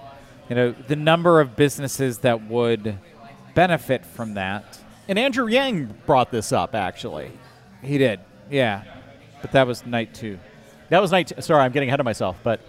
[0.49, 2.99] you know, the number of businesses that would
[3.55, 4.81] benefit from that.
[5.07, 7.31] and Andrew Yang brought this up actually.
[7.81, 8.19] He did,
[8.51, 8.83] yeah.
[9.41, 10.41] But that was night two.
[10.89, 11.33] That was night.
[11.39, 12.61] Sorry, I'm getting ahead of myself, but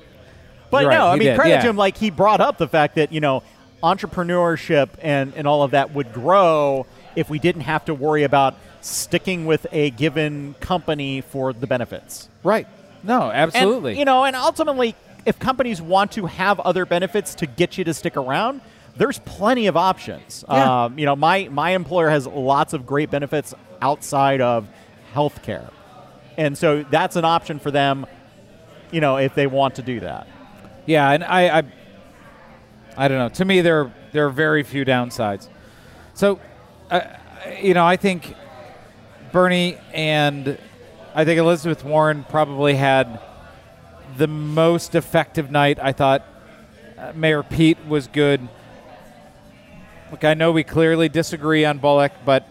[0.69, 1.61] but You're right, no, I he mean did, credit yeah.
[1.61, 1.77] to him.
[1.77, 3.43] Like he brought up the fact that you know
[3.83, 8.55] entrepreneurship and and all of that would grow if we didn't have to worry about
[8.81, 12.29] sticking with a given company for the benefits.
[12.43, 12.67] Right.
[13.03, 13.97] No, And, absolutely.
[13.97, 17.93] you know, and ultimately, if companies want to have other benefits to get you to
[17.93, 18.61] stick around.
[18.95, 20.43] There's plenty of options.
[20.49, 20.85] Yeah.
[20.85, 24.67] Um, you know, my, my employer has lots of great benefits outside of
[25.13, 25.69] healthcare.
[26.35, 28.07] And so that's an option for them,
[28.91, 30.27] you know, if they want to do that.
[30.87, 31.63] Yeah, and I, I,
[32.97, 33.29] I don't know.
[33.29, 35.49] To me, there there are very few downsides.
[36.13, 36.39] So,
[36.89, 37.01] uh,
[37.61, 38.33] you know, I think
[39.31, 40.57] Bernie and
[41.13, 43.19] I think Elizabeth Warren probably had
[44.17, 45.77] the most effective night.
[45.79, 46.25] I thought
[46.97, 48.47] uh, Mayor Pete was good.
[50.09, 52.47] look, I know we clearly disagree on Bullock, but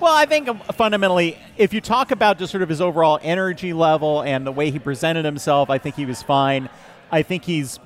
[0.00, 3.74] Well, I think um, fundamentally, if you talk about just sort of his overall energy
[3.74, 6.70] level and the way he presented himself, I think he was fine.
[7.14, 7.78] I think he's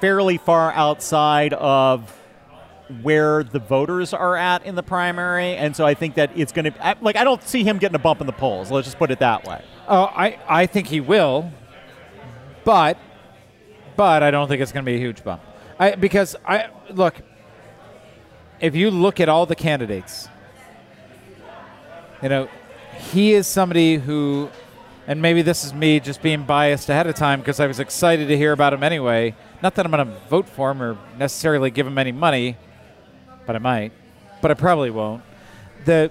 [0.00, 2.12] fairly far outside of
[3.02, 6.72] where the voters are at in the primary, and so I think that it's going
[6.72, 8.70] to like I don't see him getting a bump in the polls.
[8.70, 9.62] Let's just put it that way.
[9.88, 11.50] oh, I I think he will,
[12.64, 12.98] but
[13.96, 15.40] but I don't think it's going to be a huge bump.
[15.78, 17.22] I because I look
[18.60, 20.28] if you look at all the candidates,
[22.22, 22.48] you know,
[23.12, 24.50] he is somebody who,
[25.06, 28.28] and maybe this is me just being biased ahead of time because I was excited
[28.28, 29.34] to hear about him anyway.
[29.62, 32.56] Not that I'm going to vote for him or necessarily give him any money,
[33.46, 33.92] but I might,
[34.42, 35.22] but I probably won't.
[35.84, 36.10] The,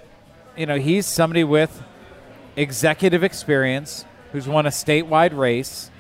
[0.56, 1.84] you know, he's somebody with
[2.56, 5.92] executive experience who's won a statewide race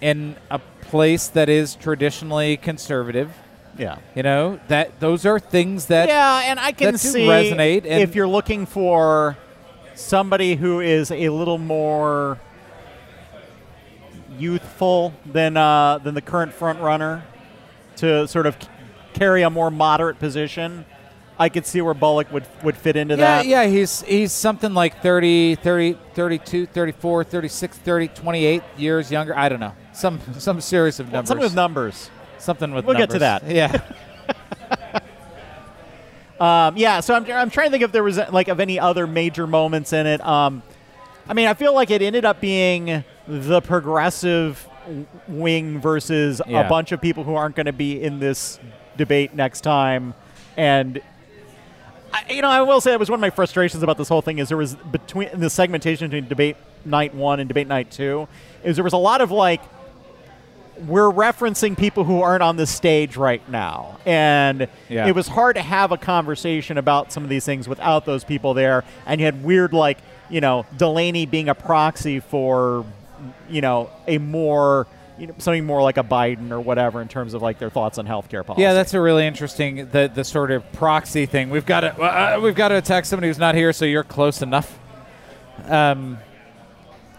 [0.00, 3.32] in a place that is traditionally conservative.
[3.76, 3.98] Yeah.
[4.14, 7.78] You know that those are things that yeah, and I can that do see resonate,
[7.78, 9.36] and- if you're looking for
[9.94, 12.38] somebody who is a little more
[14.38, 17.24] youthful than uh, than the current front runner
[17.96, 18.68] to sort of c-
[19.12, 20.84] carry a more moderate position.
[21.38, 23.46] I could see where Bullock would would fit into Yeah, that.
[23.46, 29.36] yeah, he's he's something like 30, 30, 32, 34, 36, 30, 28 years younger.
[29.36, 29.74] I don't know.
[29.92, 31.28] Some some series of numbers.
[31.28, 32.10] Something with numbers.
[32.38, 33.48] Something with We'll get to that.
[33.48, 33.80] Yeah.
[36.40, 39.06] Um, yeah, so I'm, I'm trying to think if there was like of any other
[39.06, 40.20] major moments in it.
[40.24, 40.62] Um,
[41.28, 44.68] I mean, I feel like it ended up being the progressive
[45.28, 46.60] wing versus Yeah.
[46.66, 48.58] a bunch of people who aren't going to be in this
[48.96, 50.14] debate next time,
[50.56, 51.00] and
[52.12, 54.20] I, you know, I will say that was one of my frustrations about this whole
[54.22, 58.28] thing is there was between the segmentation between debate night one and debate night two
[58.62, 59.60] is there was a lot of like
[60.86, 63.98] we're referencing people who aren't on the stage right now.
[64.04, 65.06] And Yeah.
[65.06, 68.54] it was hard to have a conversation about some of these things without those people
[68.54, 68.84] there.
[69.06, 72.84] And you had weird, like, you know, Delaney being a proxy for,
[73.48, 74.86] you know, a more,
[75.18, 77.98] you know, something more like a Biden or whatever in terms of like their thoughts
[77.98, 78.62] on healthcare policy.
[78.62, 81.50] Yeah, that's a really interesting the the sort of proxy thing.
[81.50, 84.42] We've got to uh, we've got to attack somebody who's not here, so you're close
[84.42, 84.76] enough.
[85.68, 86.18] Um,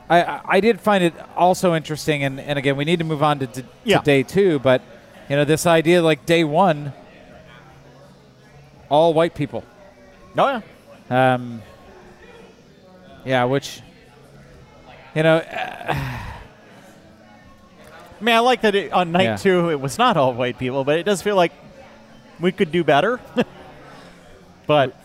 [0.10, 3.40] I I- did find it also interesting, and, and again, we need to move on
[3.40, 4.82] to, to, to day two, but
[5.30, 6.94] you know this idea like day one,
[8.90, 9.64] all white people.
[10.38, 10.62] Oh,
[11.10, 11.34] yeah.
[11.34, 11.62] Um,
[13.26, 13.82] yeah, which
[15.16, 16.22] you know, I
[18.22, 19.36] mean, I like that it, on night Yeah.
[19.38, 21.52] two it was not all white people, but it does feel like
[22.40, 23.20] we could do better.
[24.68, 24.96] but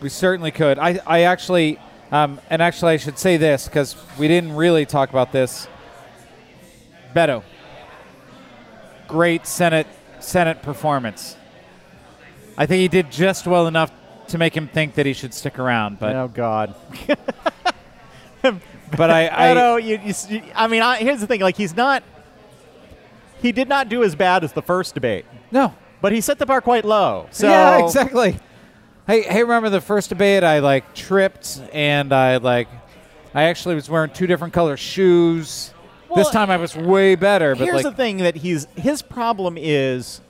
[0.00, 0.78] We certainly could.
[0.78, 1.78] I, I actually,
[2.10, 5.68] um, and actually, I should say this because we didn't really talk about this.
[7.14, 7.42] Beto,
[9.06, 9.86] great Senate
[10.20, 11.36] Senate performance.
[12.56, 13.92] I think he did just well enough
[14.28, 15.98] to make him think that he should stick around.
[15.98, 16.74] But oh god.
[18.42, 22.02] but I, I you, you, you- I mean, I, here's the thing: like, he's not.
[23.40, 25.72] He did not do as bad as the first debate, no.
[26.00, 27.28] but he set the bar quite low.
[27.30, 28.36] So yeah, exactly.
[29.08, 30.44] Hey, hey, remember the first debate?
[30.44, 32.68] I like tripped and I like,
[33.34, 35.72] I actually was wearing two different color shoes.
[36.14, 37.54] this time I was way better.
[37.56, 40.20] But Here's like, the thing that he's his problem is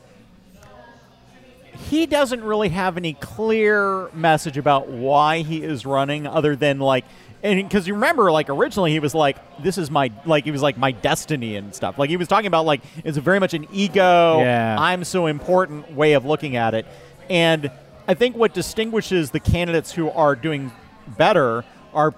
[1.88, 7.04] he doesn't really have any clear message about why he is running other than like
[7.42, 10.62] and because you remember like originally he was like this is my like he was
[10.62, 13.66] like my destiny and stuff like he was talking about like it's very much an
[13.72, 14.76] ego Yeah.
[14.78, 16.84] i'm so important way of looking at it
[17.30, 17.70] and
[18.08, 20.72] i think what distinguishes the candidates who are doing
[21.16, 22.12] better are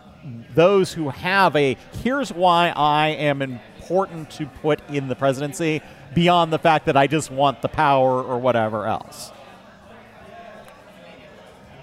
[0.55, 5.83] those who have a here's why i am important to put in the presidency
[6.14, 9.33] beyond the fact that i just want the power or whatever else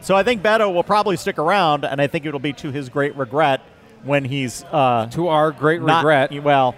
[0.07, 2.87] so I think Beto will probably stick around, and I think it'll be to his
[2.87, 3.59] great regret
[4.03, 6.31] when he's uh, to our great not- regret.
[6.43, 6.75] Well,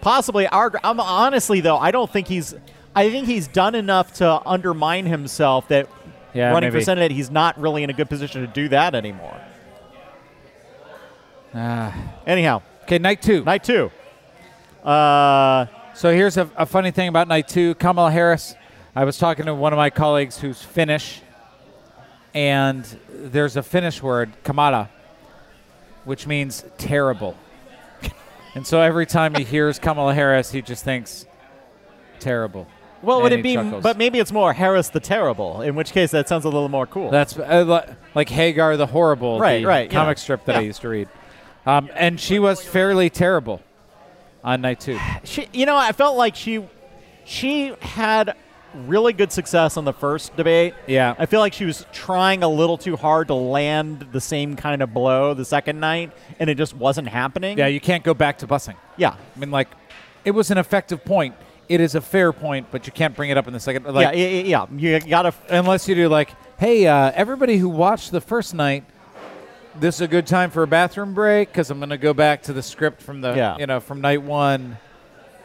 [0.00, 0.72] possibly our.
[0.82, 2.54] I'm honestly though, I don't think he's.
[2.94, 5.86] I think he's done enough to undermine himself that
[6.36, 6.80] Yeah, running maybe.
[6.80, 9.40] for senate, he's not really in a good position to do that anymore.
[11.54, 11.94] Ah.
[12.26, 13.42] Anyhow, okay, night two.
[13.44, 13.90] night two.
[14.84, 17.74] Uh, So here's a, a funny thing about night two.
[17.76, 18.54] Kamala Harris.
[18.94, 21.22] I was talking to one of my colleagues who's Finnish,
[22.34, 24.90] and there's a Finnish word, kamala,
[26.04, 27.34] which means terrible.
[28.54, 31.26] and so every time he hears Kamala Harris, he just thinks
[32.20, 32.66] terrible.
[33.02, 33.54] Well, would it be?
[33.54, 33.82] chuckles.
[33.82, 35.62] But maybe it's more Harris the Terrible.
[35.62, 37.10] In which case, that sounds a little more cool.
[37.10, 39.98] That's uh, like Hagar the Horrible, Right, the right, yeah.
[39.98, 41.08] comic strip that I used to read.
[41.66, 43.60] Um, and she was fairly terrible
[44.44, 44.98] on night two.
[45.24, 46.64] she, you know, I felt like she,
[47.24, 48.34] she had
[48.86, 50.74] really good success on the first debate.
[50.86, 51.14] Yeah.
[51.18, 54.82] I feel like she was trying a little too hard to land the same kind
[54.82, 57.58] of blow the second night, and it just wasn't happening.
[57.58, 58.76] Yeah, you can't go back to busing.
[58.96, 59.14] Yeah.
[59.34, 59.68] I mean, like,
[60.24, 61.34] it was an effective point.
[61.68, 63.86] It is a fair point, but you can't bring it up in the second.
[63.92, 64.98] Like, yeah, yeah, yeah.
[64.98, 65.34] You gotta.
[65.48, 68.84] unless you do like, hey, uh, everybody who watched the first night,
[69.80, 72.42] this is a good time for a bathroom break because I'm going to go back
[72.44, 73.56] to the script from the, Yeah.
[73.58, 74.78] you know, from night one.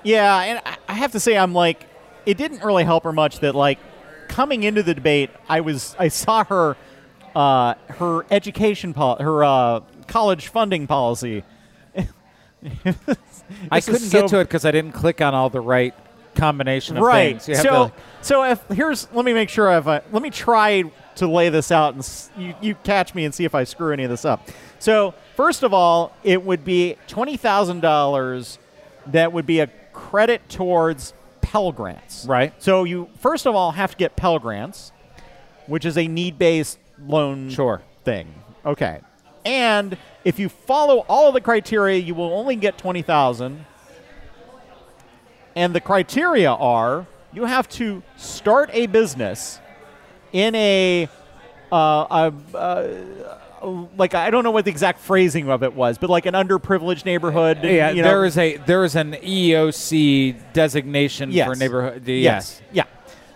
[0.03, 1.85] Yeah, and I- I have to say, I'm like,
[2.25, 3.79] it didn't really help her much that like
[4.27, 6.77] coming into the debate, I was I saw her,
[7.35, 11.43] uh, her education pol- her uh, college funding policy.
[13.71, 15.93] I couldn't so- get to it because I didn't click on all the right
[16.41, 17.41] combination of right.
[17.41, 17.57] things.
[17.57, 20.83] Have So, to- so if here's let me make sure I've uh, let me try
[21.15, 23.93] to lay this out and s- you, you catch me and see if I screw
[23.93, 24.47] any of this up.
[24.79, 28.57] So first of all, it would be twenty thousand dollars
[29.07, 32.25] that would be a credit towards Pell Grants.
[32.25, 32.53] Right.
[32.61, 34.91] So you first of all have to get Pell Grants,
[35.67, 37.81] which is a need-based loan Sure.
[38.03, 38.33] thing.
[38.65, 38.99] Okay.
[39.45, 43.65] And if you follow all of the criteria, you will only get 20,000.
[45.55, 49.59] And the criteria are you have to start a business
[50.31, 51.09] in a
[51.71, 52.87] uh, a, uh,
[53.97, 57.05] like I don't know what the exact phrasing of it was, but like an underprivileged
[57.05, 57.59] neighborhood.
[57.63, 61.47] yeah, you know, there is a there is an EOC designation Yes.
[61.47, 62.07] for neighborhood.
[62.07, 62.61] Yes.
[62.71, 62.85] Yeah.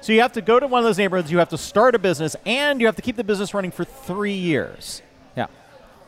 [0.01, 1.99] So you have to go to one of those neighborhoods, you have to start a
[1.99, 5.01] business, and you have to keep the business running for three years.
[5.35, 5.47] Yeah.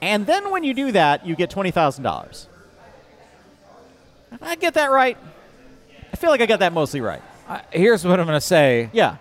[0.03, 2.47] And then when you do that, you get $20,000.
[4.29, 5.17] Did I get that right?
[6.17, 7.21] I feel like I got that mostly right.
[7.47, 8.89] Uh, here's what I'm going to say.
[8.91, 9.17] Yeah.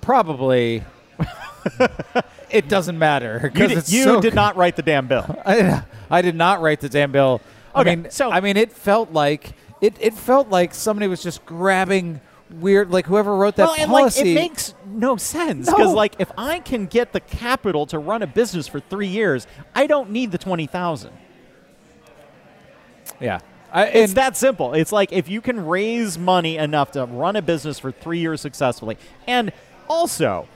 [0.00, 0.82] Probably.
[2.50, 5.26] it doesn't matter You, because did, you so did not write the damn bill.
[5.44, 7.42] I, I did not write the damn bill.
[7.76, 9.96] Okay, I mean, so- I mean, it felt like it.
[10.00, 12.22] It felt like somebody was just grabbing
[12.52, 14.32] weird, like whoever wrote that well, and like policy.
[14.32, 15.92] it makes no sense because No.
[15.92, 19.86] like if I can get the capital to run a business for three years, I
[19.86, 21.12] don't need the twenty thousand.
[23.20, 23.40] yeah,
[23.72, 24.74] I, It's that simple.
[24.74, 28.40] It's like if you can raise money enough to run a business for three years
[28.40, 29.52] successfully, and
[29.88, 30.48] also,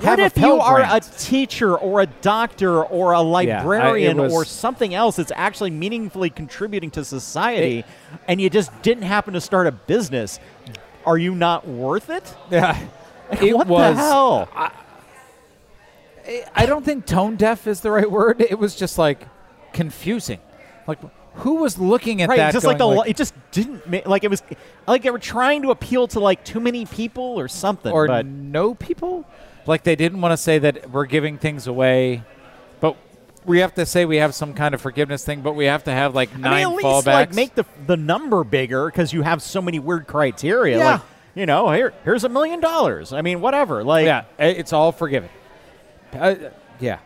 [0.00, 1.06] what if you are Grant.
[1.06, 6.30] a teacher or a doctor or a librarian was- or something else that's actually meaningfully
[6.30, 7.84] contributing to society,
[8.28, 10.38] and you just didn't happen to start a business?
[11.04, 12.34] Are you not worth it?
[12.50, 12.78] yeah,
[13.40, 13.96] it what was.
[13.96, 14.48] the hell?
[16.54, 18.40] I don't think tone deaf is the right word.
[18.40, 19.26] It was just like
[19.72, 20.38] confusing.
[20.86, 20.98] Like
[21.36, 22.52] who was looking at right, that?
[22.52, 24.42] just like the lo- it just didn't ma- like it was
[24.86, 27.92] like they were trying to appeal to like too many people or something.
[27.92, 29.24] or but no people.
[29.66, 32.22] Like they didn't want to say that we're giving things away,
[32.80, 32.96] but
[33.44, 35.40] we have to say we have some kind of forgiveness thing.
[35.40, 37.06] But we have to have like I nine mean, at least fallbacks.
[37.06, 40.78] like make the the number bigger because you have so many weird criteria.
[40.78, 40.92] Yeah.
[40.92, 41.00] Like,
[41.34, 43.12] you know, here here's a million dollars.
[43.12, 43.82] I mean, whatever.
[43.84, 45.30] Like, yeah, it's all forgiven.
[46.12, 46.34] Uh,
[46.78, 46.98] yeah,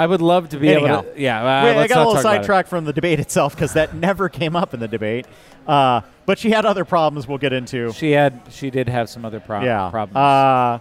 [0.00, 1.00] I would love to be Anyhow.
[1.00, 1.20] able to.
[1.20, 2.38] Yeah, uh, Wait, I got a little talk about it.
[2.38, 5.26] sidetracked from the debate itself because that never came up in the debate.
[5.66, 7.92] Uh, but she had other problems we'll get into.
[7.92, 9.90] She had, she did have some other prob- yeah.
[9.90, 10.16] problems.
[10.16, 10.78] Uh,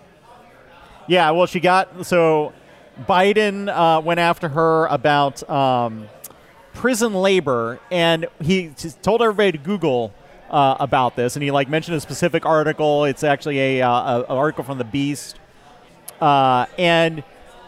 [1.10, 2.54] yeah, well, she got so
[3.10, 6.08] Biden uh, went after her about um,
[6.74, 8.70] prison labor, and he
[9.02, 10.14] told everybody to Google
[10.50, 13.04] uh, about this, and he like mentioned a specific article.
[13.04, 15.38] It's actually a, uh, a an article from the Beast,
[16.22, 17.22] uh, and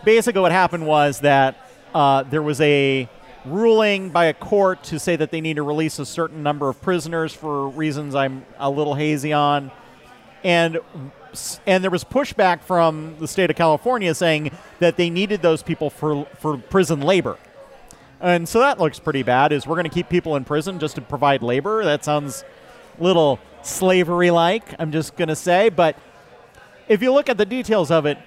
[0.03, 1.55] basically what happened was that
[1.93, 3.09] uh, there was a
[3.45, 6.81] ruling by a court to say that they need to release a certain number of
[6.81, 9.71] prisoners for reasons I'm a little hazy on
[10.43, 10.79] and
[11.65, 15.89] and there was pushback from the state of California saying that they needed those people
[15.89, 17.37] for for prison labor.
[18.19, 19.51] And so that looks pretty bad.
[19.51, 21.83] Is we're going to keep people in prison just to provide labor?
[21.83, 22.43] That sounds
[22.99, 24.75] a little slavery like.
[24.77, 25.95] I'm just going to say, but
[26.87, 28.19] if you look at the details of it,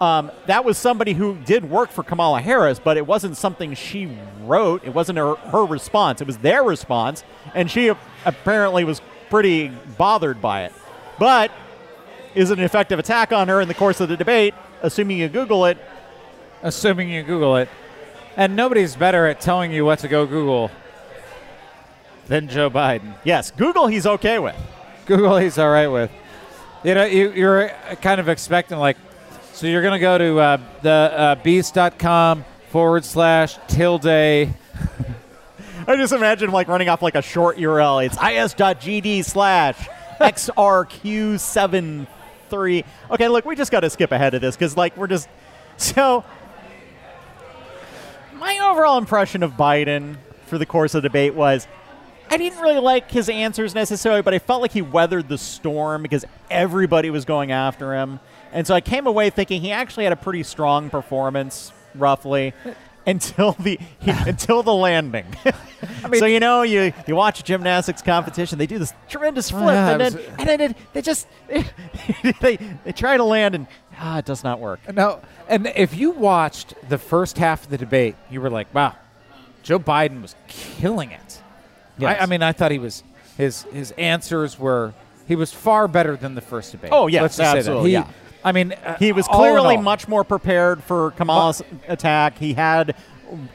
[0.00, 4.10] um, that was somebody who did work for Kamala Harris, but it wasn't something she
[4.42, 4.84] wrote.
[4.84, 6.20] It wasn't her, her response.
[6.20, 7.90] It was their response, and she
[8.24, 10.72] apparently was pretty bothered by it.
[11.18, 11.50] But
[12.34, 14.52] is it an effective attack on her in the course of the debate?
[14.82, 15.78] Assuming you Google it,
[16.62, 17.68] assuming you Google it.
[18.36, 20.70] And nobody's better at telling you what to go Google
[22.26, 23.14] than Joe Biden.
[23.24, 24.56] yes, Google he's okay with.
[25.06, 26.10] Google he's all right with.
[26.84, 27.70] You know, you, you're
[28.02, 28.98] kind of expecting like,
[29.56, 34.04] so you're going to go to uh, the uh, beast.com forward slash tilde.
[34.08, 34.52] I
[35.96, 38.04] just imagine like running off like a short URL.
[38.04, 39.88] It's is.gd slash
[40.20, 42.84] xrq73.
[43.10, 45.26] Okay, look, we just got to skip ahead of this because like we're just
[45.78, 46.22] so.
[48.34, 51.66] My overall impression of Biden for the course of the debate was
[52.28, 56.02] I didn't really like his answers necessarily, but I felt like he weathered the storm
[56.02, 58.20] because everybody was going after him.
[58.52, 62.52] And so I came away thinking he actually had a pretty strong performance, roughly,
[63.06, 65.26] until the he, until the landing.
[66.10, 69.62] mean- so you know, you you watch a gymnastics competition, they do this tremendous flip,
[69.74, 71.26] yeah, and then was- and then it, they just
[72.40, 73.66] they they try to land, and
[73.98, 74.80] ah, it does not work.
[74.94, 78.94] No, and if you watched the first half of the debate, you were like, "Wow,
[79.62, 81.42] Joe Biden was killing it."
[81.98, 82.18] Yes.
[82.20, 83.02] I, I mean, I thought he was
[83.36, 84.92] his his answers were
[85.26, 86.90] he was far better than the first debate.
[86.92, 87.58] Oh, yes, Let's just say that.
[87.58, 88.08] absolutely, He, yeah.
[88.46, 92.38] I mean, uh, He was clearly much more prepared for Kamala's attack.
[92.38, 92.94] He had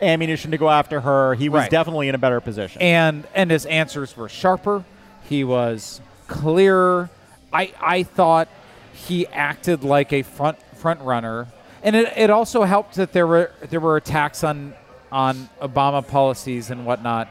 [0.02, 1.34] ammunition to go after her.
[1.36, 1.72] He was Right.
[1.72, 2.82] definitely in a better position.
[2.82, 4.84] and and his answers were sharper.
[5.30, 7.10] He was clearer.
[7.54, 8.50] I I thought
[8.94, 11.48] he acted like a front front runner,
[11.84, 14.74] and it, it also helped that there were there were attacks on
[15.10, 17.30] on Obama policies and whatnot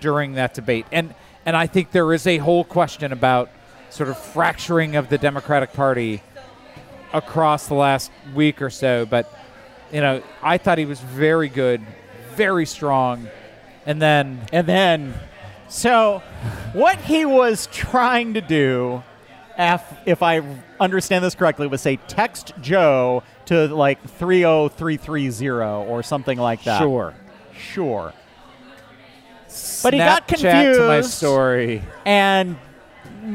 [0.00, 3.50] during that debate, and and I think there is a whole question about
[3.90, 6.22] sort of fracturing of the Democratic Party
[7.12, 9.32] across the last week or so, but
[9.92, 11.80] you know I thought he was very good,
[12.34, 13.28] very strong,
[13.84, 15.14] and then And then,
[15.68, 16.22] so
[16.72, 19.02] what he was trying to do,
[19.58, 20.42] if, if I
[20.80, 25.50] understand this correctly, was say text Joe to like 30330
[25.88, 26.78] or something like that.
[26.80, 27.14] sure.
[27.58, 28.12] Sure.
[29.82, 31.10] But he got Snapchat to my confused.
[31.14, 31.82] story.
[32.04, 32.56] and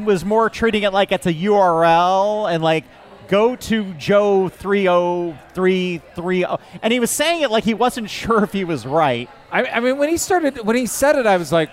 [0.04, 2.84] was more treating it like it's a URL and like
[3.28, 6.44] go to Joe 30330
[6.82, 9.28] and he was saying it like he wasn't sure if he was right.
[9.50, 11.70] I, I mean, when he started, when he said it, I was like,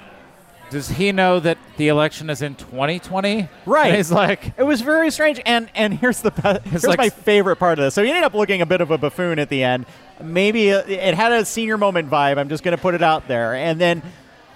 [0.69, 3.87] "Does he know that the election is in 2020?" Right.
[3.87, 7.09] And he's like, It was very strange and and here's the be- here's like my
[7.09, 7.93] favorite part of this.
[7.93, 9.85] So he ended up looking a bit of a buffoon at the end.
[10.21, 12.37] Maybe it it had a senior moment vibe.
[12.37, 13.55] I'm just going to put it out there.
[13.55, 14.01] And then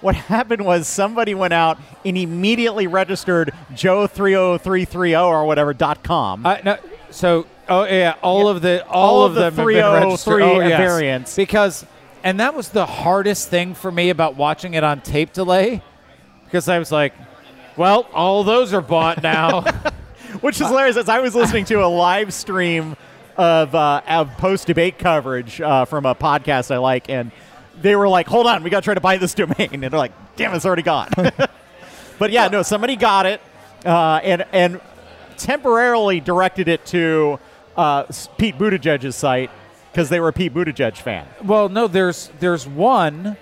[0.04, 6.44] what happened was somebody went out and immediately registered Joe30330 or whatever dot com.
[6.44, 6.76] uh, "No."
[7.10, 10.02] So, oh yeah, all of the All all, of of the them have been 303
[10.10, 10.42] registered.
[10.42, 10.78] Oh, yes.
[10.78, 11.36] variants.
[11.36, 11.86] because,
[12.22, 15.82] and that was the hardest thing for me about watching it on tape delay,
[16.44, 17.14] because I was like,
[17.76, 19.62] "Well, all those are bought now."
[20.40, 20.96] Which is hilarious.
[20.96, 22.96] As I was listening to a live stream
[23.36, 27.30] of, uh, of post debate coverage uh, from a podcast I like, and
[27.84, 29.90] they were like, "Hold on, we got to try to buy this domain," and they're
[29.90, 31.10] like, "Damn, it's already gone."
[32.18, 33.40] but yeah, no, somebody got it,
[33.84, 34.80] uh, and and
[35.36, 37.38] temporarily directed it to
[37.76, 38.04] uh,
[38.38, 39.50] Pete Buttigieg's site
[39.92, 41.26] because they were a Pete Buttigieg fan.
[41.44, 43.36] Well, no, there's there's one.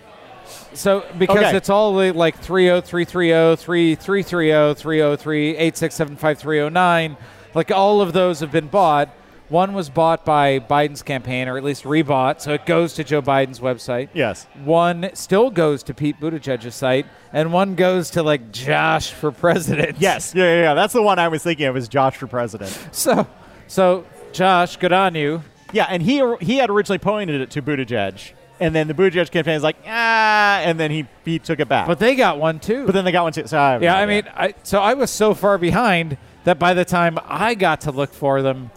[0.74, 1.56] So because Okay.
[1.56, 7.16] it's all like oh, 30330, 3330, 303, 867 5309,
[7.54, 9.08] like all of those have been bought.
[9.48, 13.20] One was bought by Biden's campaign, or at least rebought, so it goes to Joe
[13.20, 14.08] Biden's website.
[14.14, 14.46] Yes.
[14.64, 19.96] One still goes to Pete Buttigieg's site, and one goes to like Josh for president.
[20.00, 20.34] Yes.
[20.34, 20.74] Yeah, yeah, yeah.
[20.74, 21.76] That's the one I was thinking of.
[21.76, 22.78] is Josh for president?
[22.92, 23.26] So,
[23.66, 25.42] so Josh, good on you.
[25.72, 29.54] Yeah, and he he had originally pointed it to Buttigieg, and then the Buttigieg campaign
[29.56, 31.86] is like, ah, and then he he took it back.
[31.86, 32.86] But they got one too.
[32.86, 33.46] But then they got one too.
[33.46, 36.84] So I Yeah, I mean, I, so I was so far behind that by the
[36.84, 38.70] time I got to look for them,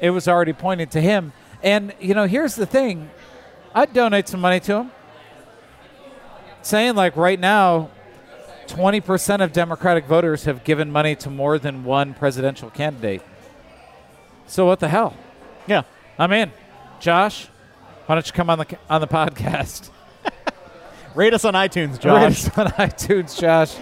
[0.00, 1.32] it was already pointed to him.
[1.62, 3.10] And you know, here's the thing:
[3.74, 4.90] I'd donate some money to him.
[6.62, 7.90] Saying like right now,
[8.66, 13.22] twenty percent of Democratic voters have given money to more than one presidential candidate.
[14.46, 15.14] So what the hell?
[15.66, 15.82] yeah.
[16.18, 16.50] I'm in.
[16.98, 17.46] Josh,
[18.06, 19.90] why don't you come on the on the podcast?
[21.14, 22.46] Rate us on iTunes, Rate Josh.
[22.46, 23.76] us on iTunes, Josh.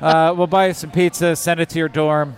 [0.00, 2.36] uh, we'll buy you some pizza, send it to your dorm.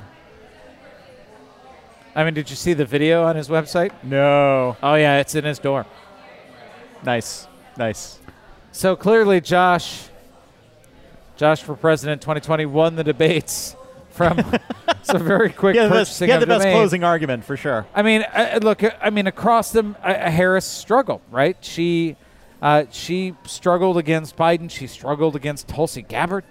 [2.18, 3.92] I mean, did you see the video on his website?
[4.02, 4.76] No.
[4.82, 5.86] Oh, yeah, it's in his door.
[7.04, 7.46] Nice.
[7.76, 8.18] Nice.
[8.72, 10.08] So clearly, Josh,
[11.36, 13.76] Josh for President 2020 won the debates
[14.10, 14.36] from
[15.02, 16.74] some very quick He had the best, purchasing he had of the best domain.
[16.76, 17.86] closing argument for sure.
[17.94, 18.82] I mean, uh, uh, look.
[18.82, 21.56] uh, I mean, across them, uh, uh, Harris struggled, right?
[21.60, 22.16] She,
[22.60, 24.68] uh, she struggled against Biden.
[24.68, 26.42] She struggled against Tulsi Gabbard.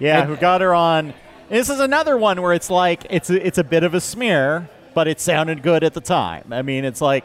[0.00, 1.14] Yeah, And- who got her on?
[1.48, 4.68] This is another one where it's like it's a, it's a bit of a smear,
[4.94, 6.52] but it sounded good at the time.
[6.52, 7.24] I mean, it's like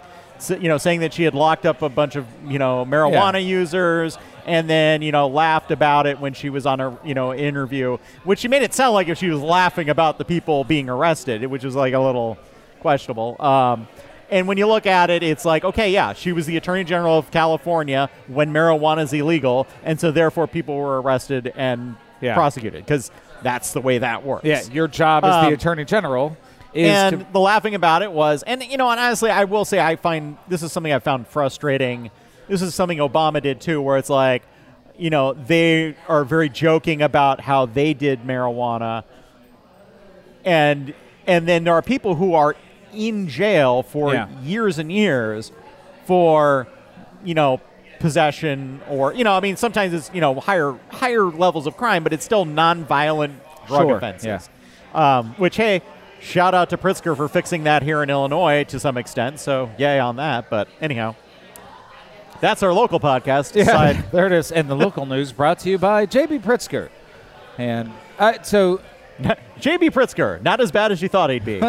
[0.49, 4.17] you know saying that she had locked up a bunch of you know marijuana users
[4.47, 7.97] and then you know laughed about it when she was on her you know interview,
[8.23, 11.43] which she made it sound like if she was laughing about the people being arrested,
[11.47, 12.37] which was like a little
[12.79, 13.41] questionable.
[13.41, 13.87] Um,
[14.29, 17.17] and when you look at it, it's like, okay, yeah, she was the Attorney General
[17.17, 22.35] of California when marijuana is illegal, and so therefore people were arrested and Yeah.
[22.35, 23.11] prosecuted because
[23.43, 24.45] that's the way that works.
[24.45, 26.37] Yeah, your job as Um, the attorney general
[26.73, 29.79] is and the laughing about it was, and you know, and honestly, I will say
[29.79, 32.11] I find this is something I found frustrating.
[32.47, 34.43] This is something Obama did too, where it's like,
[34.97, 39.03] you know, they are very joking about how they did marijuana,
[40.45, 40.93] and
[41.27, 42.55] and then there are people who are
[42.93, 44.27] in jail for Yeah.
[44.43, 45.51] years and years
[46.05, 46.67] for,
[47.23, 47.61] you know,
[48.01, 52.03] possession or you know, I mean, sometimes it's you know higher higher levels of crime,
[52.03, 53.35] but it's still nonviolent
[53.67, 54.49] drug Sure, offenses.
[54.93, 55.81] Um, which hey,
[56.19, 59.39] shout out to Pritzker for fixing that here in Illinois to some extent.
[59.39, 60.49] So yay on that.
[60.49, 61.15] But anyhow,
[62.41, 63.55] that's our local podcast.
[63.55, 64.51] Yeah, Side- there it is.
[64.51, 66.89] And the local news brought to you by JB Pritzker.
[67.57, 68.81] And uh, so
[69.21, 71.59] JB Pritzker, not as bad as you thought he'd be.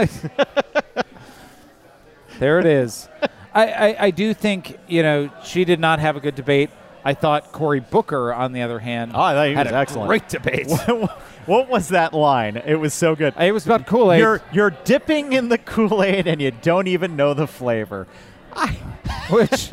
[2.38, 3.08] there it is.
[3.54, 6.70] I, I, I do think, you know, she did not have a good debate.
[7.04, 9.74] I thought Cory Booker, on the other hand, ah, Oh, I thought he had was
[9.74, 10.08] excellent.
[10.08, 10.70] great debate.
[11.46, 12.56] what was that line?
[12.56, 13.34] It was so good.
[13.38, 14.20] it was about Kool Aid.
[14.20, 18.06] You're you're dipping in the Kool Aid and you don't even know the flavor.
[19.30, 19.70] which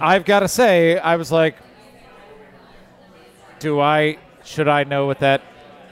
[0.00, 1.56] I've got to say, I was like,
[3.58, 5.42] do I, should I know what that,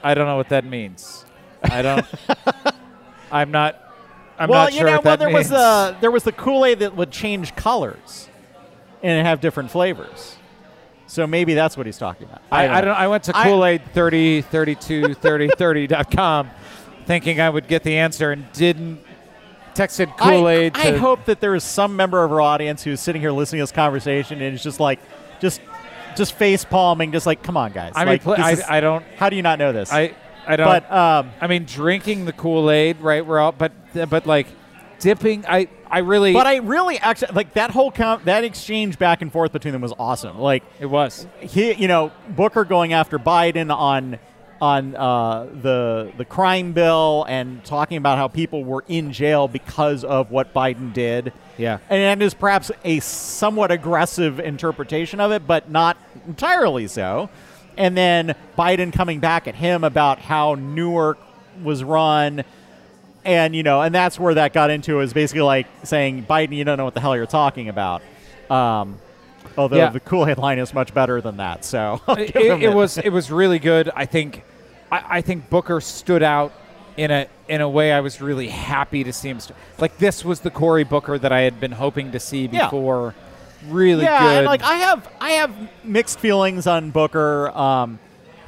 [0.03, 1.25] I don't know what that means.
[1.63, 2.05] I don't,
[3.31, 3.81] I'm not,
[4.37, 5.49] I'm well, not you know, what well, that there means.
[5.49, 8.29] was the there was the Kool Aid that would change colors
[9.01, 10.35] and have different flavors.
[11.07, 12.41] So maybe that's what he's talking about.
[12.51, 12.95] I, I don't.
[12.95, 16.49] I went to Kool Aid 30, 32, 30, 30.com
[17.05, 19.01] thinking I would get the answer and didn't.
[19.75, 20.75] Texted I- Kool Aid.
[20.75, 23.63] I, hope that there is some member of our audience who's sitting here listening to
[23.63, 24.99] this conversation and is just like,
[25.39, 25.61] just,
[26.15, 27.91] just face palming, just like, come on, guys.
[27.95, 29.05] I mean, like, pl- I, is- I don't.
[29.17, 29.91] how do you not know this?
[29.91, 30.15] I
[30.47, 30.67] I don't.
[30.67, 33.25] but um, I mean, drinking the Kool Aid, right?
[33.25, 33.71] We're all, but
[34.09, 34.47] but like
[34.99, 35.45] dipping.
[35.47, 36.33] I I really.
[36.33, 39.81] but I really actually like that whole com- that exchange back and forth between them
[39.81, 40.39] was awesome.
[40.39, 41.27] Like it was.
[41.41, 44.19] he, you know, Booker going after Biden on
[44.61, 50.03] on uh, the the crime bill and talking about how people were in jail because
[50.03, 51.33] of what Biden did.
[51.57, 51.77] Yeah.
[51.89, 57.29] and it is perhaps a somewhat aggressive interpretation of it, but not entirely so.
[57.77, 61.17] And then Biden coming back at him about how Newark
[61.63, 62.43] was run.
[63.23, 66.63] And you know, and that's where that got into is basically like saying, Biden, you
[66.63, 68.01] don't know what the hell you're talking about.
[68.49, 68.99] Um,
[69.57, 69.89] although Yeah.
[69.89, 71.65] the Kool Aid line is much better than that.
[71.65, 73.89] So it, it, it was it was really good.
[73.95, 74.43] I think
[74.91, 76.53] I, I think Booker stood out
[76.97, 79.39] in a in a way I was really happy to see him.
[79.39, 82.69] St- like this was the Cory Booker that I had been hoping to see Yeah.
[83.69, 84.37] Really yeah, good.
[84.39, 85.53] and like I have I have
[85.83, 87.99] mixed feelings on Booker, um,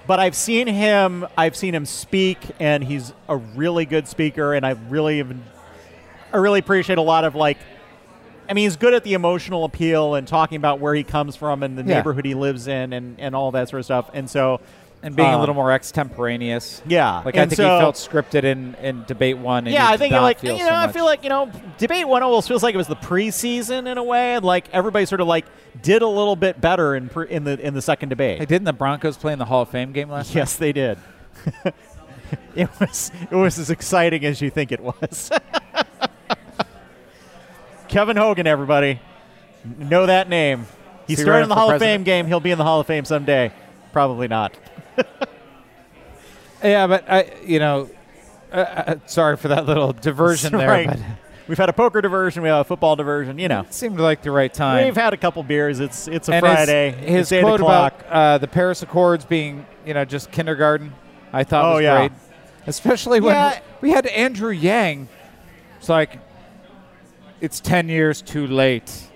[0.05, 4.65] but I've seen him I've seen him speak, and he's a really good speaker, and
[4.65, 5.43] I really even
[6.33, 7.57] I really appreciate a lot of like.
[8.49, 11.63] I mean, he's good at the emotional appeal and talking about where he comes from
[11.63, 11.95] and the Yeah.
[11.97, 14.09] neighborhood he lives in and, and all that sort of stuff.
[14.13, 14.61] And so,
[15.03, 16.81] and being a um, little more extemporaneous.
[16.87, 19.65] yeah, Like I and think so- he felt scripted in, in debate one.
[19.65, 22.23] And yeah, I think like you so know, I feel like you know, debate one
[22.23, 25.27] almost feels like it was the preseason in a way, and like everybody sort of
[25.27, 25.45] like
[25.81, 28.39] did a little bit better in pre- in the in the second debate.
[28.39, 30.41] Hey, didn't the Broncos play in the Hall of Fame game last year?
[30.41, 30.97] Yes, they did.
[32.55, 35.31] it was it was as exciting as you think it was.
[37.87, 38.99] Kevin Hogan, everybody,
[39.77, 40.65] know that name.
[41.07, 41.99] He he started in the Hall of president?
[41.99, 42.27] Fame game.
[42.27, 43.53] He'll be in the Hall of Fame someday.
[43.93, 44.53] Probably not.
[46.63, 47.89] Yeah, but I, you know,
[48.51, 50.87] uh, uh, sorry for that little diversion there, right.
[50.87, 50.99] but
[51.47, 52.43] We've had a poker diversion.
[52.43, 53.39] We have a football diversion.
[53.39, 54.83] You know, it seemed like the right time.
[54.83, 55.79] we've had a couple beers.
[55.79, 56.91] It's it's a and Friday.
[56.91, 60.93] His, his quote about uh, the Paris Accords being, you know, just kindergarten,
[61.31, 61.97] I thought Oh, was yeah.
[62.09, 62.11] great.
[62.65, 63.59] Especially when Yeah.
[63.79, 65.07] we had Andrew Yang.
[65.79, 66.19] It's like,
[67.39, 69.07] it's 10 years too late.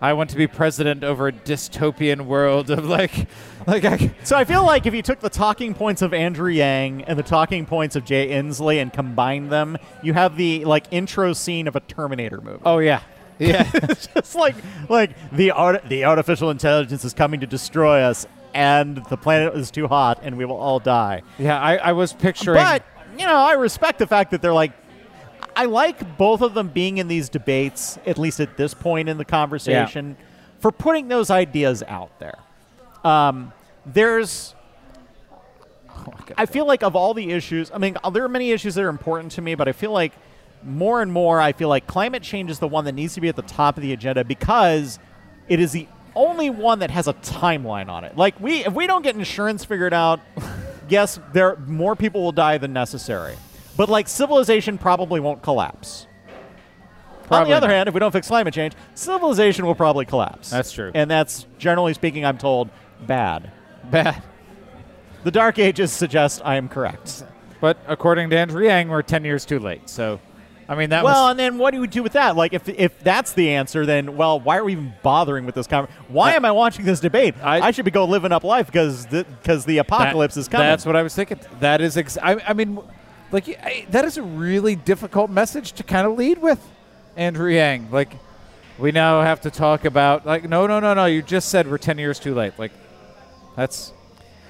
[0.00, 3.26] I want to be president over a dystopian world of like,
[3.66, 7.04] like I, So I feel like if you took the talking points of Andrew Yang
[7.04, 11.32] and the talking points of Jay Inslee and combined them, you have the like intro
[11.32, 12.62] scene of a Terminator movie.
[12.64, 13.00] oh yeah,
[13.38, 13.70] yeah.
[13.74, 14.54] it's just like
[14.88, 19.70] like the art, the artificial intelligence is coming to destroy us, and the planet is
[19.70, 21.22] too hot, and we will all die.
[21.38, 22.56] yeah, I, I was picturing.
[22.56, 22.84] But
[23.18, 24.72] you know, I respect the fact that they're like.
[25.56, 29.18] I like both of them being in these debates, at least at this point in
[29.18, 30.16] the conversation,
[30.58, 32.38] for putting those ideas out there.
[33.04, 33.52] Um,
[33.86, 34.54] there's
[36.36, 38.88] I feel like of all the issues, I mean, there are many issues that are
[38.88, 40.12] important to me, but I feel like
[40.62, 43.28] more and more, I feel like climate change is the one that needs to be
[43.28, 44.98] at the top of the agenda because
[45.48, 48.16] it is the only one that has a timeline on it.
[48.16, 50.20] Like we, if we don't get insurance figured out,
[50.88, 53.36] yes, there more people will die than necessary.
[53.76, 56.06] But like civilization probably won't collapse.
[57.30, 57.74] On the other not.
[57.74, 60.50] hand, if we don't fix climate change, civilization will probably collapse.
[60.50, 60.92] That's true.
[60.94, 62.68] And that's generally speaking, I'm told,
[63.06, 63.52] bad.
[63.90, 64.22] bad.
[65.24, 67.24] The Dark Ages suggest I am correct.
[67.60, 69.88] But according to Andrew Yang, we're 10 years too late.
[69.88, 70.20] So
[70.68, 72.36] I mean, that well, and then what do we do with that?
[72.36, 75.66] Like, if if that's the answer, then well, why are we even bothering with this
[75.66, 76.04] conversation?
[76.08, 77.34] Why I- am I watching this debate?
[77.42, 80.66] I- I, should be go living up life because because the, apocalypse is coming.
[80.66, 81.40] That's what I was thinking.
[81.60, 82.78] That is, ex- I, I mean,
[83.30, 86.66] like I, that is a really difficult message to kind of lead with,
[87.16, 87.90] Andrew Yang.
[87.90, 88.12] Like,
[88.78, 91.04] we now have to talk about like, no, no, no, no.
[91.04, 92.58] You just said we're ten years too late.
[92.58, 92.72] Like,
[93.56, 93.92] that's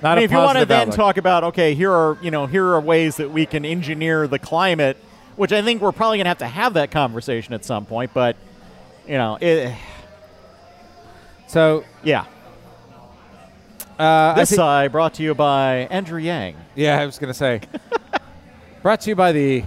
[0.03, 0.97] not I mean, a if you want to then outlook.
[0.97, 4.39] talk about okay, here are you know here are ways that we can engineer the
[4.39, 4.97] climate,
[5.37, 8.13] which I think we're probably going to have to have that conversation at some point.
[8.15, 8.37] But
[9.07, 9.75] you know, it,
[11.47, 12.25] So, yeah.
[13.99, 16.57] uh, This side brought to you by Andrew Yang.
[16.75, 17.61] Yeah, I was going to say.
[18.83, 19.65] Brought to you by the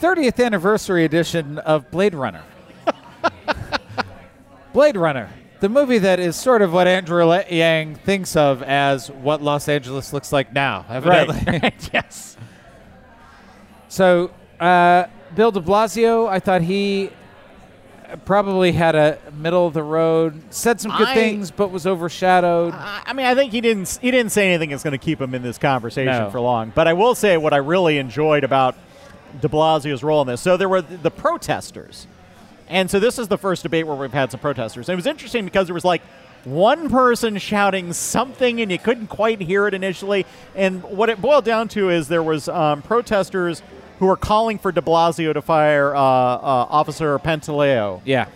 [0.00, 2.42] 30th anniversary edition of Blade Runner.
[4.72, 5.28] Blade Runner,
[5.60, 9.68] the movie that is sort of what Andrew Le- Yang thinks of as what Los
[9.68, 10.84] Angeles looks like now.
[10.90, 11.72] Evidently.
[11.92, 12.36] yes.
[13.88, 15.04] so, uh,
[15.34, 17.10] Bill de Blasio, I thought he
[18.24, 22.74] probably had a middle of the road, said some good I- things, but was overshadowed.
[22.74, 23.98] I I mean, I think he didn't.
[24.02, 26.30] He didn't say anything that's going to keep him in this conversation No.
[26.30, 26.72] for long.
[26.74, 28.74] But I will say what I really enjoyed about
[29.40, 30.40] De Blasio's role in this.
[30.40, 32.08] So there were the protesters,
[32.70, 34.88] and so this is the first debate where we've had some protesters.
[34.88, 36.02] And it was interesting because there was like
[36.44, 40.24] one person shouting something, and you couldn't quite hear it initially.
[40.54, 43.62] And what it boiled down to is there was um, protesters
[43.98, 48.26] who were calling for De Blasio to fire uh, uh, Officer Pantaleo, yeah,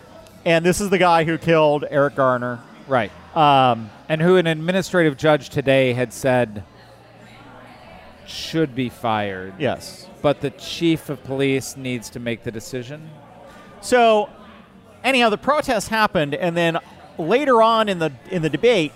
[0.44, 2.60] and this is the guy who killed Eric Garner.
[2.86, 3.10] right.
[3.34, 6.62] Um, and who an administrative judge today had said
[8.26, 9.54] should be fired.
[9.58, 10.06] yes.
[10.22, 13.10] But the chief of police needs to make the decision.
[13.84, 14.30] So,
[15.04, 16.78] anyhow, the protests happened, and then
[17.18, 18.92] later on in the in the debate,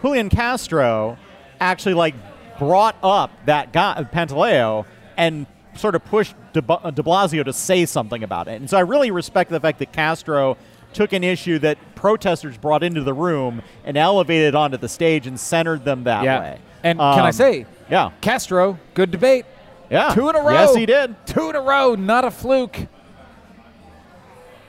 [0.00, 1.16] Julian Castro
[1.60, 2.14] actually like
[2.58, 4.84] brought up that guy Pantaleo
[5.16, 5.46] and
[5.76, 8.60] sort of pushed De, De Blasio to say something about it.
[8.60, 10.56] And so I really respect the fact that Castro
[10.92, 15.38] took an issue that protesters brought into the room and elevated onto the stage and
[15.38, 16.40] centered them that yeah.
[16.40, 16.58] way.
[16.82, 19.46] And can I Um, say, yeah, Castro, good debate.
[19.88, 20.50] yeah, Two in a row.
[20.52, 21.14] Yes, he did.
[21.24, 22.88] Two in a row, not a fluke.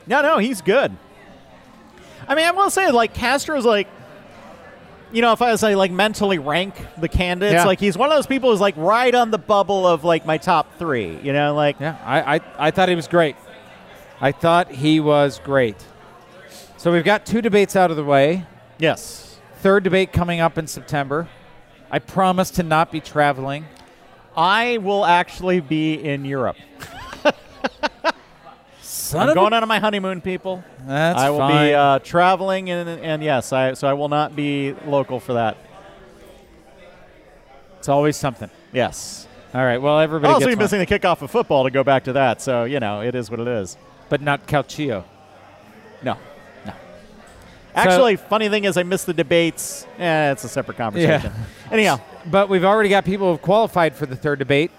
[0.07, 0.95] No, no, he's good.
[2.27, 3.87] I mean, I will say, like Castro's like,
[5.11, 7.65] you know, if I was to like mentally rank the candidates, Yeah.
[7.65, 10.37] like he's one of those people who's like right on the bubble of like my
[10.37, 11.19] top three.
[11.21, 13.35] You know, like Yeah, I, I, I thought he was great.
[14.19, 15.75] I thought he was great.
[16.77, 18.45] So we've got two debates out of the way.
[18.79, 21.29] yes, Third debate coming up in September.
[21.91, 23.65] I promise to not be traveling.
[24.35, 26.57] I will actually be in Europe.
[29.03, 30.63] Son I'm of going on my honeymoon, people.
[30.87, 31.67] That's I will fine.
[31.67, 35.57] be uh, traveling, and, and yes, I so I will not be local for that.
[37.79, 38.49] it's always something.
[38.71, 39.27] Yes.
[39.53, 39.77] All right.
[39.77, 42.41] Well, everybody also, gets one, missing the kickoff of football to go back to that.
[42.41, 43.77] So you know, it is what it is.
[44.07, 45.03] but not Calcio.
[46.01, 46.17] No,
[46.65, 46.73] no.
[47.75, 49.85] Actually, funny thing is, I missed the debates.
[49.99, 51.31] Eh, it's a separate conversation.
[51.31, 51.71] Yeah.
[51.71, 54.71] Anyhow, But we've already got people who have qualified for the third debate: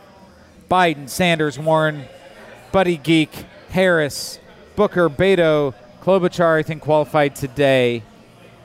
[0.71, 2.05] Biden, Sanders, Warren,
[2.73, 3.29] Buttigieg,
[3.75, 4.39] Harris,
[4.77, 6.61] Booker, Beto, Klobuchar.
[6.61, 8.05] I think qualified today.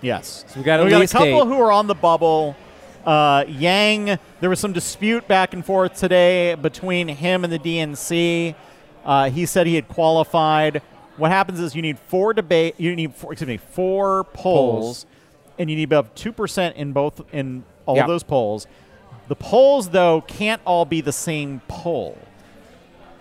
[0.01, 0.45] yes.
[0.47, 1.47] So we got we got a couple eight.
[1.47, 2.55] who are on the bubble.
[3.03, 8.53] Uh, Yang, there was some dispute back and forth today between him and the DNC.
[9.03, 10.83] Uh, he said he had qualified.
[11.17, 12.75] What happens is you need four debate.
[12.77, 14.35] You need four, excuse me, four polls,
[14.83, 15.05] Polls.
[15.57, 18.67] and you need about two percent in both in all of those polls.
[19.27, 22.15] The polls, though, can't all be the same poll.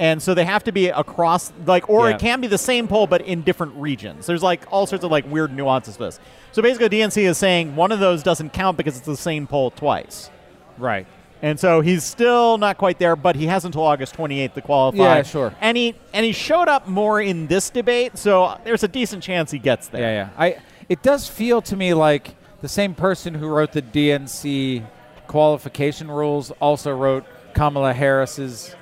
[0.00, 2.14] And so they have to be across, like, or Yeah.
[2.14, 4.26] it can be the same poll but in different regions.
[4.26, 6.20] There's like all sorts of like weird nuances to this.
[6.52, 9.70] So basically, DNC is saying one of those doesn't count because it's the same poll
[9.70, 10.30] twice.
[10.78, 11.06] Right.
[11.42, 14.98] And so he's still not quite there, but he has until August 28th to qualify.
[15.18, 15.54] Yeah, sure.
[15.60, 19.50] And he and he showed up more in this debate, so there's a decent chance
[19.52, 20.00] he gets there.
[20.02, 20.28] Yeah, yeah.
[20.36, 20.56] I.
[20.88, 24.82] It does feel to me like the same person who wrote the DNC
[25.26, 27.24] qualification rules also wrote
[27.54, 28.74] Kamala Harris's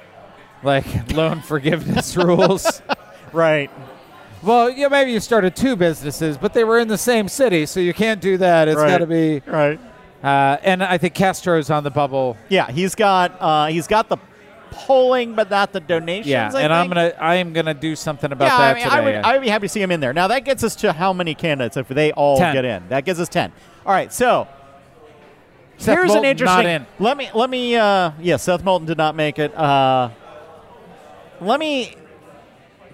[0.67, 2.83] like loan forgiveness rules.
[3.33, 3.71] Right.
[4.43, 7.81] Well, yeah, maybe you started two businesses, but they were in the same city, so
[7.81, 8.69] you can't do that.
[8.69, 8.89] It's Right.
[8.89, 9.41] got to be.
[9.47, 9.81] Right.
[10.23, 12.37] Uh, and I think Castro's on the bubble.
[12.49, 14.19] Yeah, he's got uh, he's got the
[14.71, 16.27] polling, but not the donations.
[16.27, 16.95] Yeah, I and I'm think.
[16.95, 18.97] gonna I am gonna do something about yeah, that I, mean, today.
[18.97, 19.15] I would.
[19.25, 20.13] I would be happy to see him in there.
[20.13, 22.55] Now that gets us to how many candidates if they all Ten.
[22.55, 22.89] get in.
[22.89, 23.53] That gives us ten.
[23.85, 24.49] All right, so
[25.79, 26.57] Seth here's Moulton, an interesting.
[26.65, 26.87] Not in.
[26.99, 27.77] Let me let me.
[27.77, 29.55] Uh, yeah, Seth Moulton did not make it.
[29.55, 30.11] Uh,
[31.41, 31.95] let me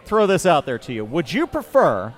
[0.05, 1.05] throw this out there to you.
[1.05, 2.14] Would you prefer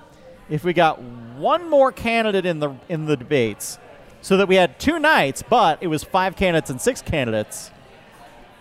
[0.48, 3.78] if we got one more candidate in the in the debates
[4.20, 7.70] so that we had two nights, but it was five candidates and six candidates?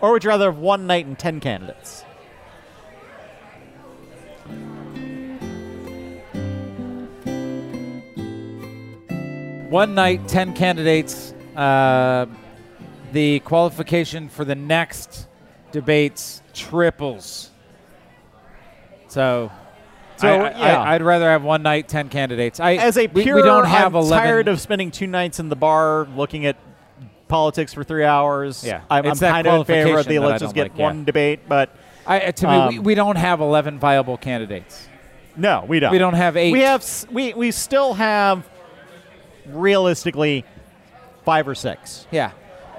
[0.00, 2.02] Or would you rather have one night and 10 candidates?
[9.70, 11.32] One night, 10 candidates.
[11.56, 12.26] Uh,
[13.12, 15.26] the qualification for the next
[15.72, 17.50] debates triples.
[19.14, 19.52] So,
[20.16, 20.82] So, I, yeah.
[20.82, 22.58] I, would rather have one night, 10 candidates.
[22.58, 24.18] I, As a we- pure, we, don't have I'm 11.
[24.18, 26.56] tired of spending two nights in the bar looking at
[27.28, 28.64] politics for three hours.
[28.64, 28.82] Yeah.
[28.90, 30.84] I'm, I'm kind of in favor of the I let's just get like, yeah.
[30.84, 31.70] one debate, but
[32.06, 34.88] I, to me, we, um, we don't have 11 viable candidates.
[35.36, 35.92] no, we don't.
[35.92, 36.52] We don't have eight.
[36.52, 38.48] We have we we still have
[39.46, 40.44] realistically
[41.24, 42.06] five or six.
[42.10, 42.32] Yeah,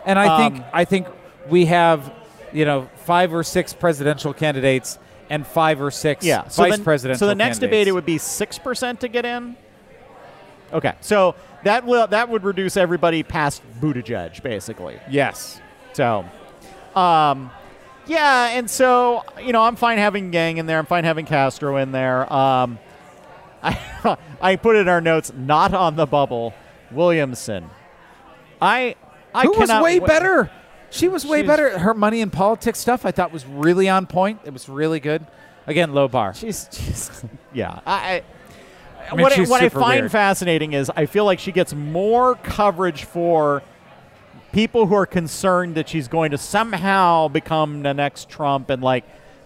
[0.05, 1.07] and I think Um, I think
[1.49, 2.13] we have,
[2.53, 4.99] you know, five or six presidential candidates
[5.30, 6.47] and five or six Yeah.
[6.47, 7.19] So vice the, presidential.
[7.19, 9.55] So the next debate it would be six percent to get in.
[10.73, 14.99] Okay, so that will that would reduce everybody past Buttigieg, basically.
[15.09, 15.61] yes.
[15.93, 16.26] So,
[16.95, 17.51] um,
[18.07, 20.78] yeah, and so you know, I'm fine having Yang in there.
[20.80, 22.32] I'm fine having Castro in there.
[22.32, 22.80] Um,
[23.63, 26.53] I I put in our notes, not on the bubble,
[26.91, 27.69] Williamson.
[28.61, 28.95] I
[29.34, 30.51] I Who was way wa- better?
[30.95, 31.77] She was way She's- better.
[31.79, 34.39] Her money and politics stuff I thought was really on point.
[34.45, 35.25] It was really good.
[35.67, 36.33] Again, low bar.
[36.33, 37.23] She's, she's
[37.53, 37.79] yeah.
[37.85, 38.23] I,
[39.11, 40.11] I mean, what I, she's what I super find weird.
[40.11, 43.61] fascinating is I feel like she gets more coverage for
[44.51, 49.03] people who are concerned that she's going to somehow become the next Trump and like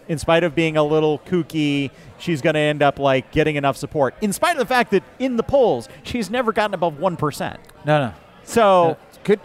[0.07, 1.89] in spite of being a little kooky
[2.19, 5.03] she's going to end up like getting enough support in spite of the fact that
[5.17, 7.57] in the polls she's never gotten above 1%.
[7.85, 8.13] No, no.
[8.43, 9.39] So Good.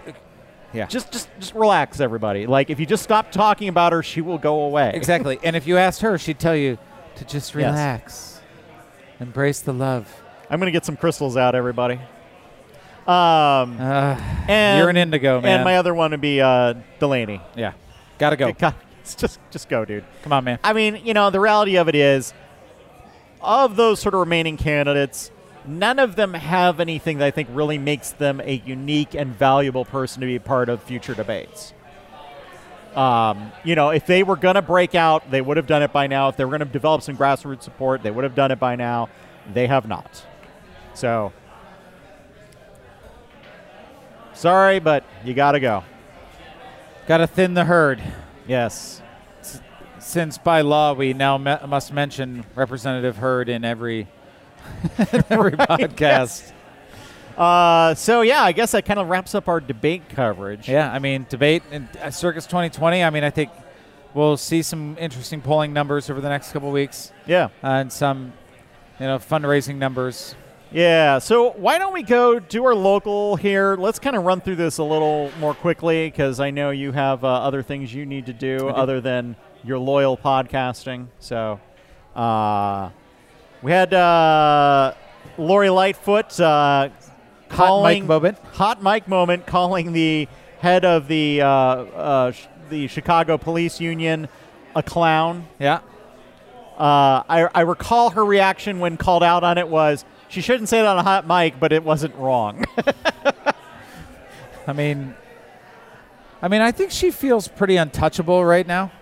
[0.74, 0.86] Yeah.
[0.86, 2.46] just just just relax everybody.
[2.46, 4.90] Like if you just stop talking about her she will go away.
[4.94, 5.38] exactly.
[5.42, 6.78] and if you asked her, she'd tell you
[7.16, 7.54] to just Yes.
[7.54, 8.40] relax,
[9.20, 10.12] embrace the love.
[10.50, 11.94] I'm going to get some crystals out everybody.
[13.06, 14.16] Um Uh,
[14.48, 15.56] And You're an indigo, man.
[15.56, 17.40] And my other one would be uh, Delaney.
[17.54, 17.72] yeah.
[18.18, 18.52] Gotta go.
[19.00, 20.02] It's just just go, dude.
[20.22, 20.58] Come on, man.
[20.64, 22.32] I mean, you know, the reality of it is,
[23.42, 25.30] of those sort of remaining candidates,
[25.66, 29.84] none of them have anything that I think really makes them a unique and valuable
[29.84, 31.72] person to be part of future debates.
[32.94, 35.92] Um, you know, if they were going to break out, they would have done it
[35.92, 36.28] by now.
[36.28, 38.76] If they were going to develop some grassroots support, they would have done it by
[38.76, 39.08] now.
[39.52, 40.24] They have not.
[40.94, 41.32] So,
[44.32, 45.82] sorry, but you got to go.
[47.06, 48.02] Gotta thin the herd.
[48.46, 49.02] Yes.
[49.98, 54.06] Since by law we now me- must mention Representative Hurd in every
[55.30, 56.52] every podcast.
[57.36, 60.68] Uh, so yeah, I guess that kind of wraps up our debate coverage.
[60.68, 63.02] Yeah, I mean debate in uh, Circus 2020.
[63.02, 63.50] I mean, I think
[64.14, 67.46] we'll see some interesting polling numbers over the next couple weeks Yeah.
[67.64, 68.32] uh, and some,
[69.00, 70.36] you know, fundraising numbers.
[70.70, 71.18] Yeah.
[71.18, 73.74] So why don't we go do our local here?
[73.76, 77.24] Let's kind of run through this a little more quickly because I know you have
[77.24, 78.68] uh, other things you need to do do.
[78.68, 81.08] other than your loyal podcasting.
[81.18, 81.58] So,
[82.14, 82.90] uh,
[83.64, 84.92] we had uh,
[85.38, 86.90] Lori Lightfoot uh,
[87.48, 88.38] calling mic moment.
[88.52, 90.28] hot mic moment, calling the
[90.60, 94.28] head of the uh, uh, sh- the Chicago Police Union
[94.76, 95.46] a clown.
[95.58, 95.80] Yeah,
[96.76, 100.80] Uh, I, I recall her reaction when called out on it was she shouldn't say
[100.80, 102.64] it on a hot mic, but it wasn't wrong.
[104.66, 105.14] I mean,
[106.42, 108.92] I mean, I think she feels pretty untouchable right now.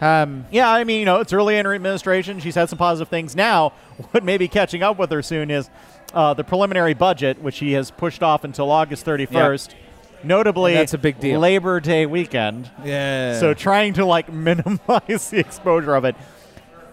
[0.00, 2.40] Um, yeah, I mean, you know, it's early in her administration.
[2.40, 3.34] She's had some positive things.
[3.36, 3.72] Now,
[4.10, 5.70] what may be catching up with her soon is
[6.12, 9.74] uh, the preliminary budget, which she has pushed off until August 31st.
[10.22, 11.38] Notably, And that's a big deal.
[11.38, 12.70] Labor Day weekend.
[12.82, 13.38] yeah.
[13.38, 16.16] So trying to like minimize the exposure of it.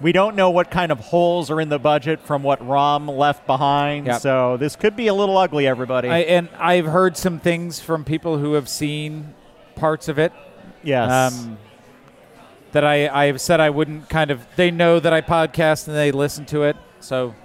[0.01, 3.45] We don't know what kind of holes are in the budget from what Rahm left
[3.45, 4.07] behind.
[4.07, 4.21] Yep.
[4.21, 6.09] So this could be a little ugly, everybody.
[6.09, 9.33] I, and I've heard some things from people who have seen
[9.75, 10.33] parts of it.
[10.83, 11.33] yes.
[11.33, 11.57] Um,
[12.71, 14.45] that I, I have said I wouldn't kind of.
[14.55, 17.35] They know that I podcast and they listen to it, so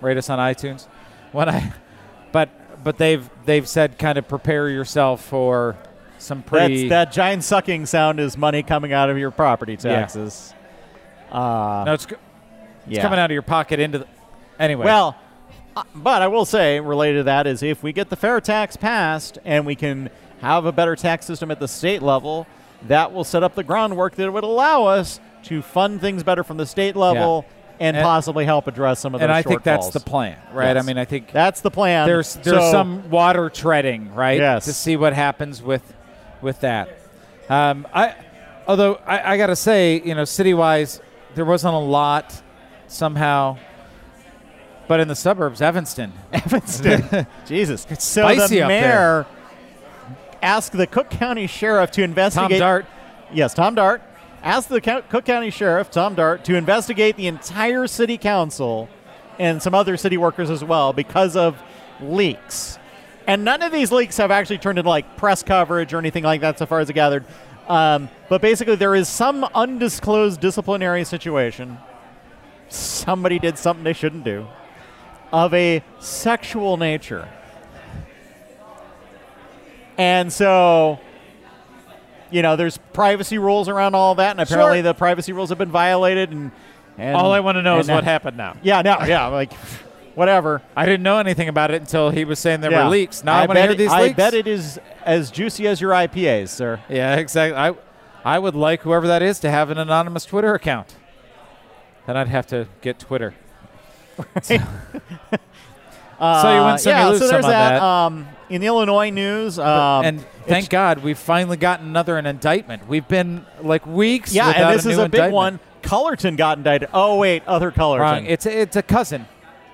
[0.00, 0.86] rate us on iTunes.
[1.32, 1.72] When I,
[2.32, 2.50] but
[2.84, 5.76] but they've they've said kind of prepare yourself for
[6.18, 6.88] some pretty.
[6.88, 10.54] That's, that giant sucking sound is money coming out of your property taxes.
[11.30, 12.16] Uh, no, it's, it's
[12.86, 13.02] yeah.
[13.02, 14.06] coming out of your pocket into the.
[14.58, 15.16] Anyway, Well,
[15.76, 18.76] uh, but I will say, related to that, is if we get the fair tax
[18.76, 22.46] passed and we can have a better tax system at the state level,
[22.88, 26.56] that will set up the groundwork that would allow us to fund things better from
[26.56, 27.44] the state level
[27.80, 30.74] and, And- possibly help address some of those and I think that's the plan, right?
[30.76, 30.84] Yes.
[30.84, 32.06] I mean, I think That's the plan.
[32.06, 34.38] there's there's So- some water treading, right?
[34.38, 34.64] Yes.
[34.66, 35.82] To see what happens with
[36.40, 36.88] with that.
[37.48, 38.14] Um, I
[38.68, 41.00] although I, I got to say, you know, city wise,
[41.34, 42.40] there wasn't a lot
[42.86, 43.56] somehow.
[44.86, 47.26] But in the suburbs, Evanston, Evanston.
[47.46, 47.86] Jesus.
[47.88, 49.26] It's so spicy the mayor
[50.44, 52.50] asked the Cook County Sheriff to investigate.
[52.50, 52.58] Tom.
[52.58, 52.86] Dart,
[53.32, 54.02] Yes, Tom Dart
[54.42, 58.88] asked the Cook County Sheriff, Tom Dart, to investigate the entire city council
[59.38, 61.60] and some other city workers as well because of
[62.00, 62.78] leaks.
[63.26, 66.42] And none of these leaks have actually turned into like press coverage or anything like
[66.42, 67.24] that so far as I gathered.
[67.66, 71.78] Um, but basically, there is some undisclosed disciplinary situation.
[72.68, 74.46] Somebody did something they shouldn't do
[75.32, 77.28] of a sexual nature.
[79.98, 80.98] And so,
[82.30, 84.82] you know, there's privacy rules around all that, and apparently Sure.
[84.82, 86.30] the privacy rules have been violated.
[86.32, 86.50] And,
[86.98, 88.56] and All I want to know is now- what happened now.
[88.62, 89.52] Yeah, now, yeah, like
[90.14, 90.62] whatever.
[90.76, 92.84] I didn't know anything about it until he was saying there yeah.
[92.84, 93.22] were leaks.
[93.24, 94.16] Now I, want to bet hear it- these I leaks.
[94.16, 96.80] bet it is as juicy as your IPAs, sir.
[96.88, 97.56] Yeah, exactly.
[97.56, 97.74] I,
[98.24, 100.96] I would like whoever that is to have an anonymous Twitter account.
[102.06, 103.34] Then I'd have to get Twitter.
[106.20, 107.70] Uh, So you win some, you lose so some there's that.
[107.80, 107.82] that.
[107.82, 112.86] Um, in the Illinois news, um, and thank God we've finally gotten another an indictment.
[112.86, 114.32] We've been like weeks.
[114.32, 115.34] yeah, and this a is a big indictment.
[115.34, 115.60] one.
[115.82, 116.88] Cullerton got indicted.
[116.94, 118.00] Oh wait, other Cullerton.
[118.00, 118.26] Wrong.
[118.26, 119.26] It's a, it's a cousin.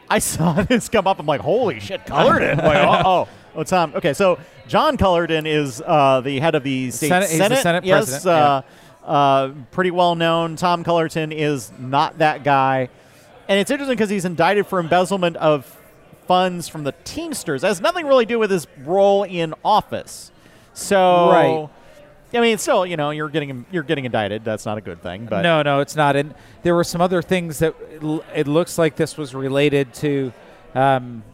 [0.08, 1.18] I saw this come up.
[1.20, 2.58] I'm like, holy shit, Cullerton.
[2.64, 3.92] Like, oh, oh, oh, Tom.
[3.94, 7.84] Okay, so John Cullerton is uh, the head of the state Senate- he's the Senate
[7.84, 8.62] yes, president, uh,
[9.04, 10.56] uh, pretty well known.
[10.56, 12.88] Tom Cullerton is not that guy,
[13.46, 15.76] and it's interesting because he's indicted for embezzlement of
[16.30, 17.62] funds from the Teamsters.
[17.62, 20.30] That has nothing really to do with his role in office.
[20.74, 21.68] So, Right.
[22.32, 24.44] I mean, still, you know, you're getting you're getting indicted.
[24.44, 25.26] That's not a good thing.
[25.26, 26.14] But no, no, it's not.
[26.14, 29.92] And there were some other things that it l- it looks like this was related
[29.94, 30.32] to
[30.76, 31.24] um,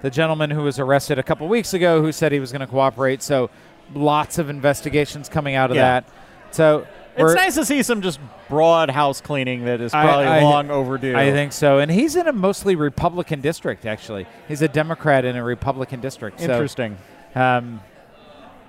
[0.00, 2.66] the gentleman who was arrested a couple weeks ago who said he was going to
[2.66, 3.22] cooperate.
[3.22, 3.50] So
[3.94, 6.00] lots of investigations coming out of Yeah.
[6.00, 6.08] that.
[6.52, 10.42] So it's we're- nice to see some just broad house cleaning that is probably I-
[10.42, 11.16] long overdue.
[11.16, 11.78] I think so.
[11.78, 14.26] And he's in a mostly Republican district, actually.
[14.48, 16.40] He's a Democrat in a Republican district.
[16.40, 16.98] So, Interesting.
[17.34, 17.80] um,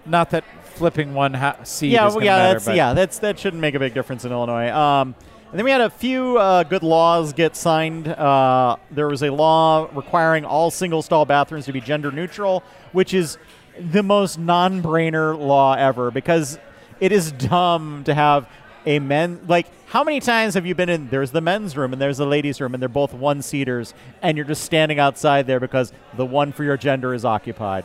[0.05, 0.43] not that
[0.75, 2.53] flipping one ha- seat yeah, is well, yeah, matter.
[2.53, 4.69] that's but yeah, that's that shouldn't make a big difference in Illinois.
[4.69, 5.15] Um,
[5.49, 8.07] and then we had a few uh, good laws get signed.
[8.09, 13.13] Uh, there was a law requiring all single stall bathrooms to be gender neutral, which
[13.13, 13.37] is
[13.79, 16.59] the most non-brainer law ever because
[16.99, 18.47] it is dumb to have
[18.85, 22.01] a men like how many times have you been in there's the men's room and
[22.01, 25.59] there's the ladies room and they're both one seaters and you're just standing outside there
[25.59, 27.83] because the one for your gender is occupied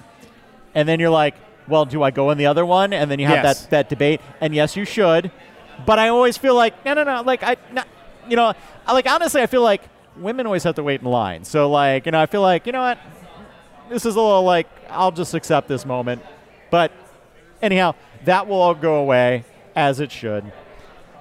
[0.75, 1.35] and then you're like,
[1.67, 2.93] well, do I go in the other one?
[2.93, 3.63] And then you have Yes.
[3.63, 4.21] that, that debate.
[4.41, 5.31] And yes, you should.
[5.85, 7.23] But I always feel like, no, no, no.
[7.23, 7.83] Like, I, no,
[8.29, 8.53] you know,
[8.87, 9.83] I, like, honestly, I feel like
[10.17, 11.43] women always have to wait in line.
[11.45, 12.99] So, like, you know, I feel like, you know what?
[13.89, 16.23] This is a little like, I'll just accept this moment.
[16.71, 16.93] But
[17.63, 17.95] anyhow,
[18.25, 19.45] that will all go away
[19.77, 20.45] as it should.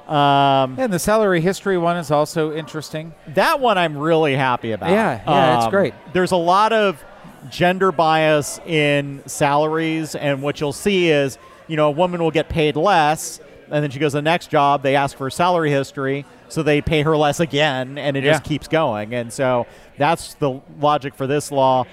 [0.07, 3.13] Um, And the salary history one is also interesting.
[3.27, 4.89] that one I'm really happy about.
[4.89, 5.93] Yeah, yeah, it's Um, great.
[6.13, 7.03] There's a lot of
[7.49, 11.37] gender bias in salaries, and what you'll see is,
[11.67, 13.39] you know, a woman will get paid less,
[13.71, 14.81] and then she goes to the next job.
[14.81, 18.43] They ask for a salary history, so they pay her less again, and it just
[18.43, 19.13] keeps going.
[19.13, 19.67] And so
[19.99, 21.85] that's the logic for this law.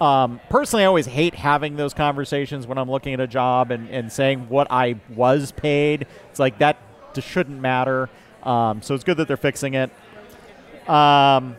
[0.00, 3.88] Um, personally, I always hate having those conversations when I'm looking at a job and,
[3.90, 6.06] and saying what I was paid.
[6.30, 6.76] It's like that
[7.20, 8.08] shouldn't matter.
[8.44, 9.90] Um, so it's good that they're fixing it.
[10.88, 11.56] Um,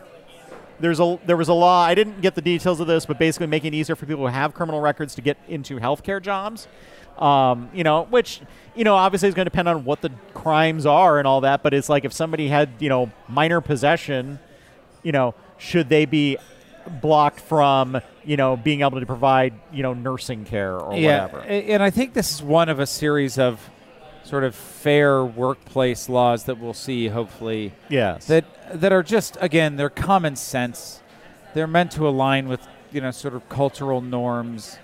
[0.80, 1.82] there's a there was a law.
[1.82, 4.32] I didn't get the details of this, but basically making it easier for people who
[4.32, 6.66] have criminal records to get into healthcare jobs.
[7.18, 8.40] Um, you know, which
[8.74, 11.62] you know obviously is going to depend on what the crimes are and all that.
[11.62, 14.38] But it's like if somebody had you know minor possession,
[15.02, 16.38] you know, should they be
[17.00, 21.40] blocked from you know being able to provide you know nursing care or yeah, whatever?
[21.40, 23.70] and I think this is one of a series of
[24.24, 28.26] sort of fair workplace laws that we'll see hopefully yes.
[28.26, 31.02] that that are just again they're common sense.
[31.54, 34.78] They're meant to align with you know sort of cultural norms,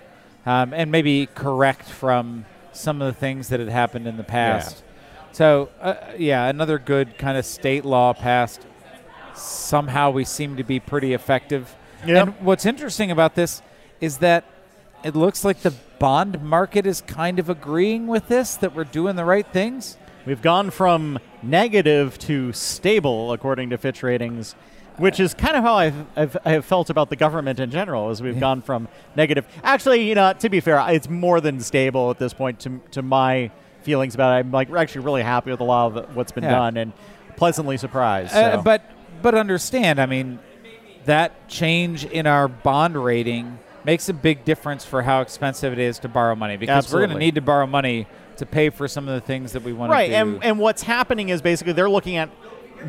[0.45, 4.83] um, and maybe correct from some of the things that had happened in the past.
[5.31, 8.65] So uh, yeah, another good kind of state law passed.
[9.35, 11.75] Somehow we seem to be pretty effective.
[12.05, 12.27] Yep.
[12.27, 13.61] And what's interesting about this
[13.99, 14.45] is that
[15.03, 19.15] it looks like the bond market is kind of agreeing with this that we're doing
[19.15, 19.97] the right things.
[20.25, 24.55] We've gone from negative to stable, according to Fitch Ratings,
[24.97, 28.09] which is kind of how I've, I've, I've felt about the government in general.
[28.09, 29.47] As we've gone from negative.
[29.63, 32.59] Actually, you know, to be fair, it's more than stable at this point.
[32.61, 33.51] To to my
[33.83, 36.51] feelings about it, I'm like actually really happy with a lot of what's been Yeah.
[36.51, 36.93] done and
[37.37, 38.35] pleasantly surprised.
[38.35, 38.81] Uh, but
[39.21, 40.39] but understand, I mean,
[41.07, 45.99] that change in our bond rating makes a big difference for how expensive it is
[45.99, 48.05] to borrow money because we're going to need to borrow money
[48.35, 50.13] to pay for some of the things that we want right, to do.
[50.13, 52.29] Right, and and what's happening is basically they're looking at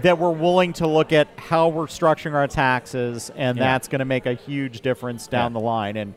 [0.02, 3.64] that we're willing to look at how we're structuring our taxes, and Yeah.
[3.64, 5.60] that's going to make a huge difference down Yeah.
[5.60, 6.14] the line, and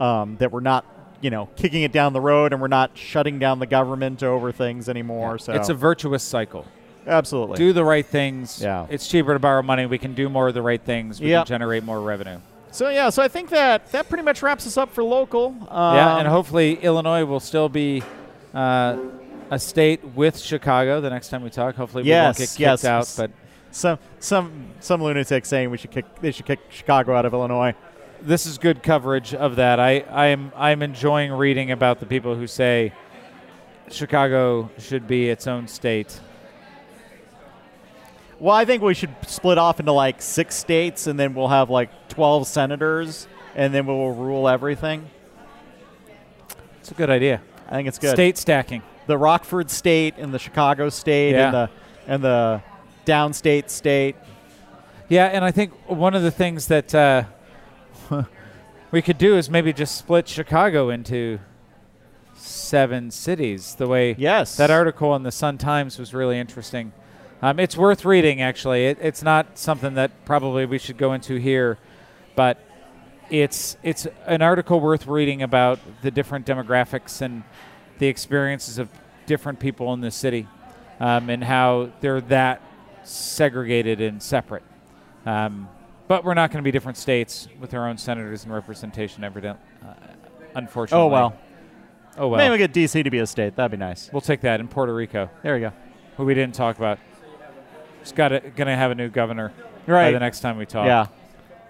[0.00, 0.84] um, that we're not,
[1.20, 4.50] you know, kicking it down the road, and we're not shutting down the government over
[4.50, 5.38] things anymore.
[5.38, 6.66] So it's a virtuous cycle.
[7.06, 8.60] Absolutely Do the right things.
[8.62, 8.86] Yeah.
[8.90, 9.86] It's cheaper to borrow money.
[9.86, 11.20] We can do more of the right things.
[11.20, 11.46] We Yep.
[11.46, 12.38] can generate more revenue.
[12.70, 15.54] So yeah, so I think that that pretty much wraps us up for local.
[15.68, 18.02] Um, yeah, and hopefully Illinois will still be
[18.54, 18.96] uh,
[19.50, 21.74] a state with Chicago the next time we talk.
[21.74, 22.84] Hopefully we won't Yes, get kicked yes.
[22.86, 23.30] out, but
[23.72, 27.74] some some some lunatic saying we should kick they should kick Chicago out of Illinois.
[28.22, 29.78] this is good coverage of that.
[29.80, 32.92] I, I am I'm enjoying reading about the people who say
[33.90, 36.20] Chicago should be its own state.
[38.42, 41.70] Well, I think we should split off into like six states, and then we'll have
[41.70, 45.08] like twelve senators, and then we'll rule everything.
[46.80, 47.40] It's a good idea.
[47.68, 48.10] I think it's good.
[48.10, 48.82] State stacking.
[49.06, 51.44] the Rockford state and the Chicago state Yeah.
[51.44, 51.70] and the
[52.08, 52.62] and the
[53.06, 54.16] downstate state.
[55.08, 57.22] Yeah, and I think one of the things that uh,
[58.90, 61.38] we could do is maybe just split Chicago into
[62.34, 63.76] seven cities.
[63.76, 64.56] The way Yes.
[64.56, 66.92] that article in the Sun Times was really interesting.
[67.42, 68.86] Um, it's worth reading, actually.
[68.86, 71.76] It, it's not something that probably we should go into here,
[72.36, 72.58] but
[73.30, 77.42] it's it's an article worth reading about the different demographics and
[77.98, 78.88] the experiences of
[79.26, 80.46] different people in the city,
[81.00, 82.62] um, and how they're that
[83.02, 84.62] segregated and separate.
[85.26, 85.68] Um,
[86.06, 89.58] but we're not going to be different states with our own senators and representation, evident.
[89.84, 89.94] Uh,
[90.54, 91.04] unfortunately.
[91.04, 91.36] Oh well.
[92.16, 92.38] Oh well.
[92.38, 93.56] Maybe we get DC to be a state.
[93.56, 94.10] That'd be nice.
[94.12, 95.72] We'll take that in Puerto Rico, There we go.
[96.16, 96.98] who we didn't talk about.
[98.02, 99.52] Just got going to have a new governor
[99.86, 100.12] by Right.
[100.12, 100.86] the next time we talk.
[100.86, 101.06] Yeah.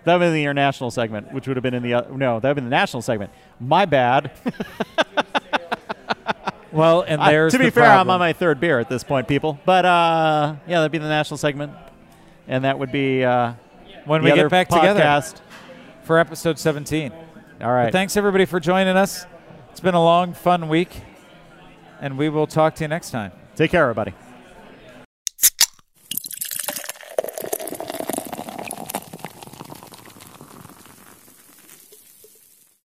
[0.05, 2.43] That would be the international segment, which would have been in the uh, no, that
[2.43, 3.31] would have been the national segment.
[3.61, 4.33] My bad.
[6.73, 9.05] Well, and I- there's to be the fair, I'm on my third beer at this
[9.05, 9.61] point, people.
[9.67, 11.73] But uh, yeah, that'd be the national segment,
[12.49, 13.53] and that would be uh,
[14.07, 15.23] when we get back together
[16.05, 17.13] for episode 17.
[17.61, 17.85] All right.
[17.85, 19.27] But thanks everybody for joining us.
[19.71, 21.03] It's been a long, fun week,
[22.01, 23.33] and we will talk to you next time.
[23.55, 24.15] Take care, everybody.